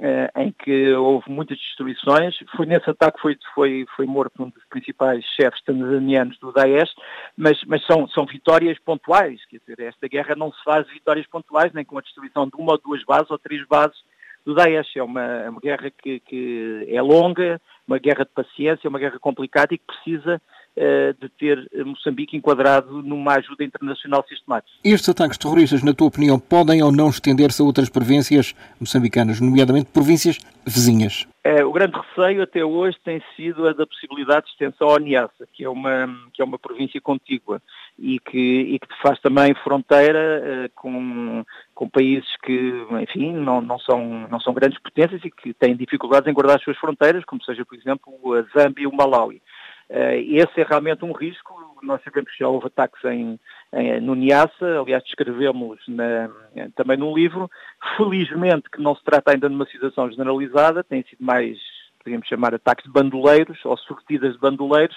eh, 0.00 0.30
em 0.36 0.52
que 0.52 0.92
houve 0.94 1.30
muitas 1.30 1.58
destruições. 1.58 2.36
Foi 2.56 2.66
nesse 2.66 2.90
ataque 2.90 3.16
que 3.16 3.22
foi, 3.22 3.38
foi, 3.54 3.86
foi 3.94 4.06
morto 4.06 4.42
um 4.42 4.50
dos 4.50 4.64
principais 4.68 5.24
chefes 5.36 5.62
tanzanianos 5.62 6.36
do 6.38 6.52
Daesh, 6.52 6.92
mas, 7.36 7.62
mas 7.66 7.86
são, 7.86 8.08
são 8.08 8.26
vitórias 8.26 8.78
pontuais, 8.80 9.40
quer 9.46 9.58
dizer, 9.58 9.80
esta 9.80 10.08
guerra 10.08 10.34
não 10.34 10.52
se 10.52 10.62
faz 10.64 10.88
vitórias 10.88 11.26
pontuais, 11.28 11.72
nem 11.72 11.84
com 11.84 11.98
a 11.98 12.02
destruição 12.02 12.46
de 12.46 12.56
uma 12.56 12.72
ou 12.72 12.78
duas 12.78 13.04
bases 13.04 13.30
ou 13.30 13.38
três 13.38 13.64
bases 13.68 13.96
do 14.44 14.54
Daesh. 14.54 14.96
É 14.96 15.02
uma, 15.02 15.22
é 15.22 15.50
uma 15.50 15.60
guerra 15.60 15.90
que, 15.90 16.20
que 16.20 16.86
é 16.88 17.00
longa, 17.00 17.60
uma 17.86 17.98
guerra 17.98 18.24
de 18.24 18.30
paciência, 18.34 18.88
uma 18.88 18.98
guerra 18.98 19.18
complicada 19.18 19.74
e 19.74 19.78
que 19.78 19.84
precisa 19.84 20.40
uh, 20.76 21.14
de 21.20 21.28
ter 21.30 21.68
Moçambique 21.84 22.36
enquadrado 22.36 23.02
numa 23.02 23.34
ajuda 23.34 23.64
internacional 23.64 24.24
sistemática. 24.28 24.72
Estes 24.84 25.08
ataques 25.08 25.38
terroristas, 25.38 25.82
na 25.82 25.94
tua 25.94 26.08
opinião, 26.08 26.38
podem 26.38 26.82
ou 26.82 26.92
não 26.92 27.08
estender-se 27.08 27.60
a 27.62 27.64
outras 27.64 27.88
províncias 27.88 28.54
moçambicanas, 28.80 29.40
nomeadamente 29.40 29.90
províncias 29.90 30.38
vizinhas? 30.66 31.26
É, 31.42 31.62
o 31.62 31.72
grande 31.72 31.94
receio 31.98 32.42
até 32.42 32.64
hoje 32.64 32.96
tem 33.04 33.22
sido 33.36 33.68
a 33.68 33.72
da 33.72 33.86
possibilidade 33.86 34.46
de 34.46 34.52
extensão 34.52 34.88
ao 34.88 34.98
Niassa, 34.98 35.46
que 35.52 35.62
é 35.62 35.68
uma, 35.68 36.08
que 36.32 36.40
é 36.40 36.44
uma 36.44 36.58
província 36.58 37.00
contígua 37.00 37.60
e 37.98 38.18
que, 38.18 38.38
e 38.38 38.78
que 38.78 38.88
faz 39.00 39.20
também 39.20 39.54
fronteira 39.54 40.42
uh, 40.42 40.70
com, 40.74 41.44
com 41.74 41.88
países 41.88 42.28
que, 42.42 42.86
enfim, 43.02 43.32
não, 43.32 43.60
não, 43.60 43.78
são, 43.78 44.26
não 44.28 44.40
são 44.40 44.52
grandes 44.52 44.78
potências 44.80 45.24
e 45.24 45.30
que 45.30 45.54
têm 45.54 45.76
dificuldades 45.76 46.28
em 46.28 46.34
guardar 46.34 46.56
as 46.56 46.62
suas 46.62 46.76
fronteiras, 46.76 47.24
como 47.24 47.42
seja, 47.44 47.64
por 47.64 47.76
exemplo, 47.76 48.34
a 48.34 48.42
Zâmbia 48.58 48.84
e 48.84 48.86
o 48.86 48.92
Malawi. 48.92 49.40
Uh, 49.88 50.18
esse 50.28 50.60
é 50.60 50.64
realmente 50.64 51.04
um 51.04 51.12
risco. 51.12 51.54
Nós 51.82 52.02
sabemos 52.02 52.30
que 52.32 52.38
já 52.38 52.48
houve 52.48 52.66
ataques 52.66 53.04
em, 53.04 53.38
em, 53.72 54.00
no 54.00 54.14
Niassa, 54.14 54.80
aliás, 54.80 55.04
descrevemos 55.04 55.78
na, 55.86 56.30
também 56.74 56.96
num 56.96 57.14
livro. 57.14 57.50
Felizmente 57.96 58.70
que 58.70 58.80
não 58.80 58.96
se 58.96 59.04
trata 59.04 59.32
ainda 59.32 59.48
de 59.48 59.54
uma 59.54 59.66
situação 59.66 60.10
generalizada, 60.10 60.82
tem 60.82 61.04
sido 61.04 61.22
mais, 61.22 61.58
podemos 62.02 62.26
chamar, 62.26 62.54
ataques 62.54 62.86
de 62.86 62.90
bandoleiros 62.90 63.62
ou 63.64 63.76
sortidas 63.76 64.32
de 64.32 64.38
bandoleiros, 64.38 64.96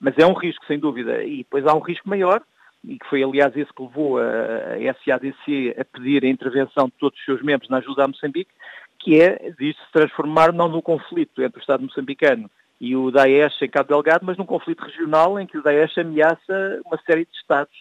mas 0.00 0.16
é 0.18 0.26
um 0.26 0.34
risco, 0.34 0.64
sem 0.66 0.78
dúvida. 0.78 1.22
E 1.24 1.38
depois 1.38 1.66
há 1.66 1.74
um 1.74 1.80
risco 1.80 2.08
maior, 2.08 2.42
e 2.84 2.98
que 2.98 3.06
foi, 3.06 3.22
aliás, 3.22 3.56
esse 3.56 3.72
que 3.72 3.82
levou 3.82 4.18
a, 4.18 4.24
a 4.24 4.94
SADC 5.04 5.74
a 5.78 5.84
pedir 5.84 6.24
a 6.24 6.28
intervenção 6.28 6.86
de 6.86 6.92
todos 6.92 7.18
os 7.18 7.24
seus 7.24 7.42
membros 7.42 7.68
na 7.68 7.78
ajuda 7.78 8.04
a 8.04 8.08
Moçambique, 8.08 8.52
que 8.98 9.20
é 9.20 9.50
de 9.58 9.72
se 9.72 9.92
transformar 9.92 10.52
não 10.52 10.68
no 10.68 10.82
conflito 10.82 11.42
entre 11.42 11.58
o 11.58 11.60
Estado 11.60 11.82
moçambicano 11.82 12.50
e 12.80 12.94
o 12.94 13.10
Daesh 13.10 13.62
em 13.62 13.68
Cabo 13.68 13.88
Delgado, 13.88 14.26
mas 14.26 14.36
num 14.36 14.44
conflito 14.44 14.84
regional 14.84 15.38
em 15.38 15.46
que 15.46 15.58
o 15.58 15.62
Daesh 15.62 15.98
ameaça 15.98 16.80
uma 16.84 16.98
série 17.06 17.24
de 17.24 17.36
Estados 17.36 17.74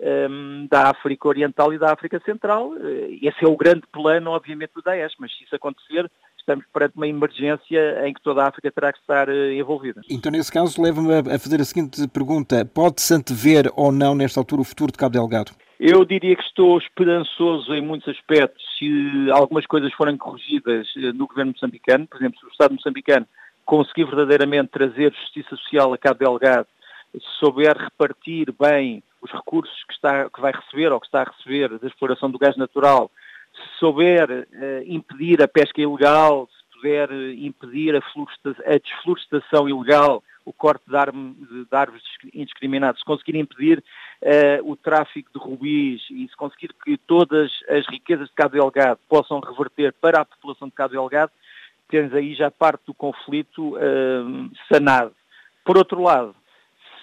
um, 0.00 0.66
da 0.70 0.90
África 0.90 1.28
Oriental 1.28 1.72
e 1.72 1.78
da 1.78 1.92
África 1.92 2.20
Central. 2.24 2.72
Eh, 2.76 3.18
esse 3.22 3.44
é 3.44 3.48
o 3.48 3.56
grande 3.56 3.82
plano, 3.92 4.30
obviamente, 4.30 4.72
do 4.74 4.82
Daesh, 4.82 5.14
mas 5.18 5.32
se 5.36 5.44
isso 5.44 5.54
acontecer, 5.54 6.10
estamos 6.40 6.64
perante 6.72 6.96
uma 6.96 7.06
emergência 7.06 8.06
em 8.06 8.12
que 8.12 8.20
toda 8.22 8.42
a 8.42 8.48
África 8.48 8.70
terá 8.70 8.92
que 8.92 8.98
estar 8.98 9.28
uh, 9.28 9.52
envolvida. 9.52 10.00
Então, 10.10 10.32
nesse 10.32 10.50
caso, 10.50 10.80
leva-me 10.82 11.12
a 11.14 11.38
fazer 11.38 11.60
a 11.60 11.64
seguinte 11.64 12.06
pergunta. 12.08 12.64
Pode-se 12.64 13.14
antever 13.14 13.70
ou 13.76 13.92
não, 13.92 14.14
nesta 14.14 14.40
altura, 14.40 14.62
o 14.62 14.64
futuro 14.64 14.92
de 14.92 14.98
Cabo 14.98 15.12
Delgado? 15.12 15.52
Eu 15.78 16.04
diria 16.04 16.36
que 16.36 16.42
estou 16.42 16.78
esperançoso 16.78 17.74
em 17.74 17.80
muitos 17.80 18.08
aspectos 18.08 18.62
se 18.78 19.30
algumas 19.32 19.64
coisas 19.64 19.90
forem 19.94 20.16
corrigidas 20.16 20.86
eh, 20.96 21.12
no 21.12 21.26
governo 21.26 21.52
moçambicano. 21.52 22.06
Por 22.06 22.18
exemplo, 22.18 22.38
se 22.38 22.44
o 22.44 22.50
Estado 22.50 22.74
moçambicano 22.74 23.26
conseguir 23.64 24.04
verdadeiramente 24.04 24.68
trazer 24.70 25.10
justiça 25.14 25.56
social 25.56 25.94
a 25.94 25.96
Cabo 25.96 26.18
Delgado, 26.18 26.66
se 27.14 27.38
souber 27.38 27.76
repartir 27.76 28.52
bem 28.60 29.02
os 29.22 29.30
recursos 29.30 29.84
que, 29.84 29.94
está, 29.94 30.28
que 30.28 30.40
vai 30.40 30.52
receber 30.52 30.92
ou 30.92 31.00
que 31.00 31.06
está 31.06 31.22
a 31.22 31.30
receber 31.30 31.78
da 31.78 31.86
exploração 31.86 32.30
do 32.30 32.38
gás 32.38 32.56
natural, 32.56 33.10
se 33.54 33.78
souber 33.78 34.30
uh, 34.30 34.82
impedir 34.84 35.42
a 35.42 35.48
pesca 35.48 35.80
ilegal, 35.80 36.48
se 36.48 36.76
puder 36.76 37.10
impedir 37.12 37.94
a, 37.94 37.98
a 37.98 38.78
desflorestação 38.78 39.68
ilegal, 39.68 40.22
o 40.44 40.52
corte 40.52 40.84
de, 40.88 40.96
árvores 40.96 42.02
indiscriminados, 42.34 43.00
se 43.00 43.04
conseguir 43.04 43.36
impedir 43.36 43.82
uh, 44.22 44.70
o 44.70 44.76
tráfico 44.76 45.30
de 45.32 45.38
rubis 45.38 46.02
e 46.10 46.26
se 46.28 46.36
conseguir 46.36 46.74
que 46.84 46.96
todas 46.96 47.52
as 47.68 47.86
riquezas 47.86 48.28
de 48.28 48.34
Cabo 48.34 48.54
Delgado 48.54 48.98
possam 49.08 49.40
reverter 49.40 49.92
para 50.00 50.20
a 50.20 50.24
população 50.24 50.68
de 50.68 50.74
Cabo 50.74 50.92
Delgado, 50.92 51.32
tens 51.88 52.12
aí 52.14 52.34
já 52.34 52.50
parte 52.50 52.82
do 52.86 52.94
conflito 52.94 53.76
uh, 53.76 54.50
sanado. 54.72 55.12
Por 55.64 55.76
outro 55.76 56.02
lado, 56.02 56.34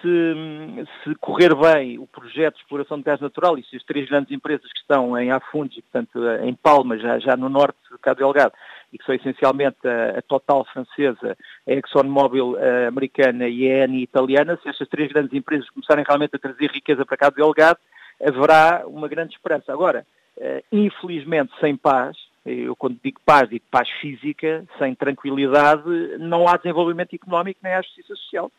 se, 0.02 0.86
se, 1.04 1.16
correr 1.16 1.56
bem 1.56 1.98
o 1.98 2.08
projeto 2.08 2.56
de 2.56 2.62
exploração 2.62 2.98
de 2.98 3.04
gás 3.04 3.20
natural 3.20 3.58
e 3.58 3.64
se 3.64 3.76
as 3.76 3.84
três 3.84 4.08
grandes 4.08 4.32
empresas 4.32 4.72
que 4.72 4.80
estão 4.80 5.18
em 5.18 5.32
Afundes, 5.32 5.80
portanto 5.82 6.20
em 6.44 6.54
Palma, 6.54 6.98
já, 6.98 7.20
já 7.20 7.36
no 7.36 7.50
norte 7.50 7.78
de 7.92 7.98
Cabo 7.98 8.20
Delgado, 8.20 8.54
e 8.92 8.98
que 8.98 9.06
são 9.06 9.16
essencialmente 9.16 9.78
a, 9.86 10.20
a 10.20 10.22
Total 10.22 10.66
francesa, 10.66 11.38
a 11.68 11.72
ExxonMobil 11.72 12.56
a 12.58 12.88
americana 12.88 13.48
e 13.48 13.70
a 13.70 13.86
Eni 13.86 14.04
italiana, 14.04 14.58
se 14.62 14.70
estas 14.70 14.88
três 14.88 15.12
grandes 15.12 15.34
empresas 15.34 15.70
começarem 15.70 16.06
realmente 16.08 16.36
a 16.36 16.40
trazer 16.40 16.72
riqueza 16.72 17.06
para 17.06 17.18
Cabo 17.18 17.36
Delgado, 17.36 17.80
haverá 18.22 18.84
uma 18.88 19.08
grande 19.08 19.34
esperança. 19.34 19.72
Agora, 19.72 20.06
uh, 20.38 20.64
infelizmente, 20.72 21.52
sem 21.60 21.76
paz, 21.76 22.18
eu 22.46 22.76
quando 22.76 22.98
digo 23.04 23.20
paz, 23.26 23.50
digo 23.50 23.66
paz 23.70 23.90
física, 24.02 24.66
sem 24.78 24.96
tranquilidade, 24.96 25.84
não 26.18 26.48
há 26.48 26.56
desenvolvimento 26.58 27.14
económico 27.14 27.60
nem 27.62 27.74
há 27.74 27.82
justiça 27.82 28.16
social. 28.16 28.52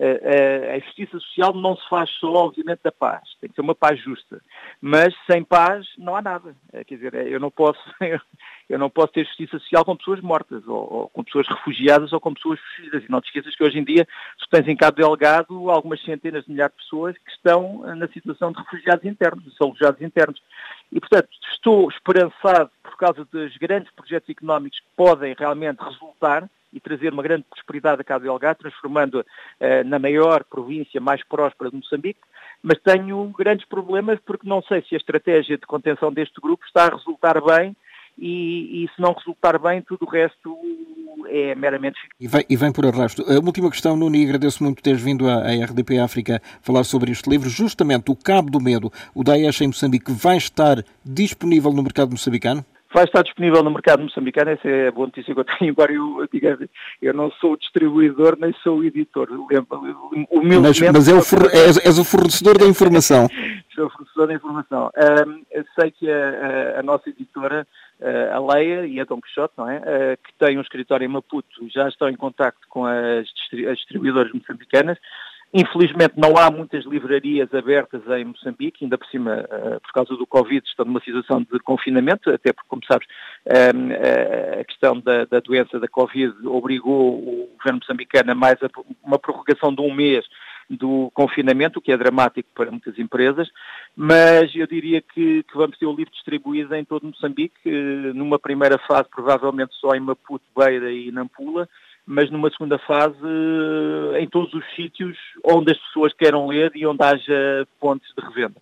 A 0.00 0.78
justiça 0.80 1.20
social 1.20 1.54
não 1.54 1.76
se 1.76 1.88
faz 1.88 2.10
só, 2.18 2.32
obviamente, 2.32 2.80
da 2.82 2.90
paz. 2.90 3.22
Tem 3.40 3.48
que 3.48 3.54
ser 3.54 3.60
uma 3.60 3.74
paz 3.74 3.98
justa. 4.00 4.40
Mas 4.80 5.14
sem 5.30 5.44
paz 5.44 5.86
não 5.96 6.16
há 6.16 6.22
nada. 6.22 6.56
Quer 6.86 6.96
dizer, 6.96 7.14
eu 7.28 7.38
não 7.38 7.50
posso, 7.50 7.80
eu 8.68 8.78
não 8.78 8.90
posso 8.90 9.12
ter 9.12 9.24
justiça 9.24 9.58
social 9.60 9.84
com 9.84 9.96
pessoas 9.96 10.20
mortas, 10.20 10.66
ou, 10.66 10.92
ou 10.92 11.08
com 11.08 11.22
pessoas 11.22 11.46
refugiadas, 11.48 12.12
ou 12.12 12.20
com 12.20 12.34
pessoas 12.34 12.58
fugidas. 12.60 13.04
E 13.04 13.10
não 13.10 13.20
te 13.20 13.26
esqueças 13.26 13.54
que 13.54 13.62
hoje 13.62 13.78
em 13.78 13.84
dia, 13.84 14.06
se 14.38 14.50
tens 14.50 14.66
em 14.66 14.76
Cabo 14.76 14.96
Delgado 14.96 15.70
algumas 15.70 16.02
centenas 16.02 16.44
de 16.44 16.50
milhares 16.50 16.74
de 16.76 16.82
pessoas 16.82 17.16
que 17.16 17.30
estão 17.30 17.82
na 17.94 18.08
situação 18.08 18.50
de 18.50 18.58
refugiados 18.58 19.04
internos, 19.04 19.56
são 19.56 19.68
refugiados 19.68 20.02
internos. 20.02 20.42
E, 20.90 20.98
portanto, 20.98 21.28
estou 21.52 21.88
esperançado 21.88 22.70
por 22.82 22.96
causa 22.96 23.24
dos 23.24 23.56
grandes 23.58 23.92
projetos 23.92 24.28
económicos 24.28 24.80
que 24.80 24.86
podem 24.96 25.34
realmente 25.38 25.78
resultar 25.82 26.48
e 26.74 26.80
trazer 26.80 27.12
uma 27.12 27.22
grande 27.22 27.44
prosperidade 27.48 28.00
a 28.00 28.04
Cabo 28.04 28.24
Delgado, 28.24 28.58
transformando 28.58 29.20
uh, 29.20 29.84
na 29.86 29.98
maior 29.98 30.44
província 30.44 31.00
mais 31.00 31.22
próspera 31.24 31.70
de 31.70 31.76
Moçambique, 31.76 32.20
mas 32.62 32.78
tenho 32.80 33.24
grandes 33.38 33.66
problemas 33.66 34.18
porque 34.26 34.48
não 34.48 34.60
sei 34.62 34.82
se 34.82 34.94
a 34.94 34.98
estratégia 34.98 35.56
de 35.56 35.66
contenção 35.66 36.12
deste 36.12 36.40
grupo 36.40 36.64
está 36.66 36.86
a 36.86 36.96
resultar 36.96 37.40
bem 37.40 37.76
e, 38.18 38.84
e 38.84 38.88
se 38.94 39.00
não 39.00 39.12
resultar 39.12 39.58
bem, 39.58 39.82
tudo 39.82 40.04
o 40.04 40.08
resto 40.08 40.56
é 41.26 41.54
meramente 41.54 41.98
e 42.20 42.28
vem, 42.28 42.44
e 42.48 42.56
vem 42.56 42.72
por 42.72 42.86
arrasto. 42.86 43.22
Uma 43.22 43.46
última 43.46 43.70
questão, 43.70 43.96
Nuno, 43.96 44.16
e 44.16 44.24
agradeço 44.24 44.62
muito 44.62 44.82
teres 44.82 45.00
vindo 45.00 45.28
à, 45.28 45.42
RDP 45.64 45.98
África 45.98 46.40
falar 46.60 46.84
sobre 46.84 47.10
este 47.10 47.28
livro. 47.28 47.48
Justamente 47.48 48.10
o 48.10 48.16
Cabo 48.16 48.50
do 48.50 48.60
Medo, 48.60 48.92
o 49.14 49.24
Daesh 49.24 49.60
em 49.62 49.68
Moçambique, 49.68 50.12
vai 50.12 50.36
estar 50.36 50.84
disponível 51.04 51.72
no 51.72 51.82
mercado 51.82 52.10
moçambicano? 52.10 52.64
Vai 52.94 53.04
estar 53.04 53.22
disponível 53.22 53.62
no 53.62 53.72
mercado 53.72 54.04
moçambicano, 54.04 54.52
essa 54.52 54.68
é 54.68 54.88
a 54.88 54.92
boa 54.92 55.08
notícia 55.08 55.34
que 55.34 55.40
eu 55.40 55.44
tenho, 55.44 55.70
embora 55.72 55.92
eu, 55.92 56.26
diga, 56.32 56.56
eu 57.02 57.12
não 57.12 57.30
sou 57.32 57.52
o 57.52 57.56
distribuidor 57.56 58.36
nem 58.40 58.54
sou 58.62 58.78
o 58.78 58.84
editor. 58.84 59.28
Mas, 60.62 60.80
mas 60.80 61.08
é 61.08 61.14
o 61.14 61.22
for, 61.22 61.50
és, 61.52 61.84
és, 61.84 61.98
o 61.98 62.04
fornecedor 62.04 62.56
da 62.56 62.66
informação. 62.66 63.28
sou 63.74 63.86
o 63.86 63.90
fornecedor 63.90 64.28
da 64.28 64.34
informação. 64.34 64.90
Um, 65.26 65.44
sei 65.78 65.90
que 65.90 66.08
a, 66.08 66.76
a, 66.76 66.80
a 66.80 66.82
nossa 66.84 67.10
editora, 67.10 67.66
a 68.32 68.54
Leia 68.54 68.86
e 68.86 69.00
a 69.00 69.04
Dom 69.04 69.20
Quixote, 69.20 69.54
não 69.58 69.68
é? 69.68 69.78
Uh, 69.78 70.16
que 70.22 70.32
tem 70.38 70.56
um 70.56 70.62
escritório 70.62 71.04
em 71.04 71.08
Maputo, 71.08 71.68
já 71.68 71.88
estão 71.88 72.08
em 72.08 72.16
contacto 72.16 72.66
com 72.68 72.86
as, 72.86 73.26
as 73.68 73.78
distribuidoras 73.78 74.32
moçambicanas 74.32 74.98
Infelizmente 75.56 76.14
não 76.16 76.36
há 76.36 76.50
muitas 76.50 76.84
livrarias 76.84 77.54
abertas 77.54 78.02
em 78.08 78.24
Moçambique, 78.24 78.84
ainda 78.84 78.98
por 78.98 79.06
cima, 79.06 79.44
uh, 79.44 79.80
por 79.80 79.92
causa 79.92 80.16
do 80.16 80.26
Covid, 80.26 80.66
estão 80.66 80.84
numa 80.84 80.98
situação 80.98 81.42
de 81.42 81.60
confinamento, 81.60 82.28
até 82.28 82.52
porque, 82.52 82.68
como 82.68 82.82
sabes, 82.84 83.06
uh, 83.46 84.60
a 84.60 84.64
questão 84.64 84.98
da, 84.98 85.24
da, 85.26 85.38
doença 85.38 85.78
da 85.78 85.86
Covid 85.86 86.34
obrigou 86.44 87.20
o 87.20 87.50
governo 87.56 87.78
moçambicano 87.78 88.32
a 88.32 88.34
mais 88.34 88.58
uma 89.04 89.16
prorrogação 89.16 89.72
de 89.72 89.80
um 89.80 89.94
mês 89.94 90.24
do 90.68 91.08
confinamento, 91.14 91.78
o 91.78 91.82
que 91.82 91.92
é 91.92 91.96
dramático 91.96 92.48
para 92.52 92.72
muitas 92.72 92.98
empresas, 92.98 93.48
mas 93.94 94.52
eu 94.56 94.66
diria 94.66 95.00
que, 95.00 95.44
que 95.44 95.54
vamos 95.56 95.78
ter 95.78 95.86
o 95.86 95.94
livro 95.94 96.12
distribuído 96.12 96.74
em 96.74 96.84
todo 96.84 97.06
Moçambique, 97.06 97.54
uh, 97.68 98.12
numa 98.12 98.40
primeira 98.40 98.76
fase 98.88 99.08
provavelmente 99.08 99.72
só 99.76 99.94
em 99.94 100.00
Maputo, 100.00 100.44
Beira 100.56 100.90
e 100.90 101.12
Nampula, 101.12 101.68
mas 102.06 102.30
numa 102.30 102.50
segunda 102.50 102.78
fase 102.78 103.16
em 104.18 104.28
todos 104.28 104.52
os 104.52 104.64
sítios 104.74 105.16
onde 105.44 105.72
as 105.72 105.78
pessoas 105.78 106.12
queiram 106.12 106.46
ler 106.46 106.72
e 106.74 106.86
onde 106.86 107.02
haja 107.02 107.66
pontos 107.80 108.08
de 108.16 108.24
revenda. 108.24 108.60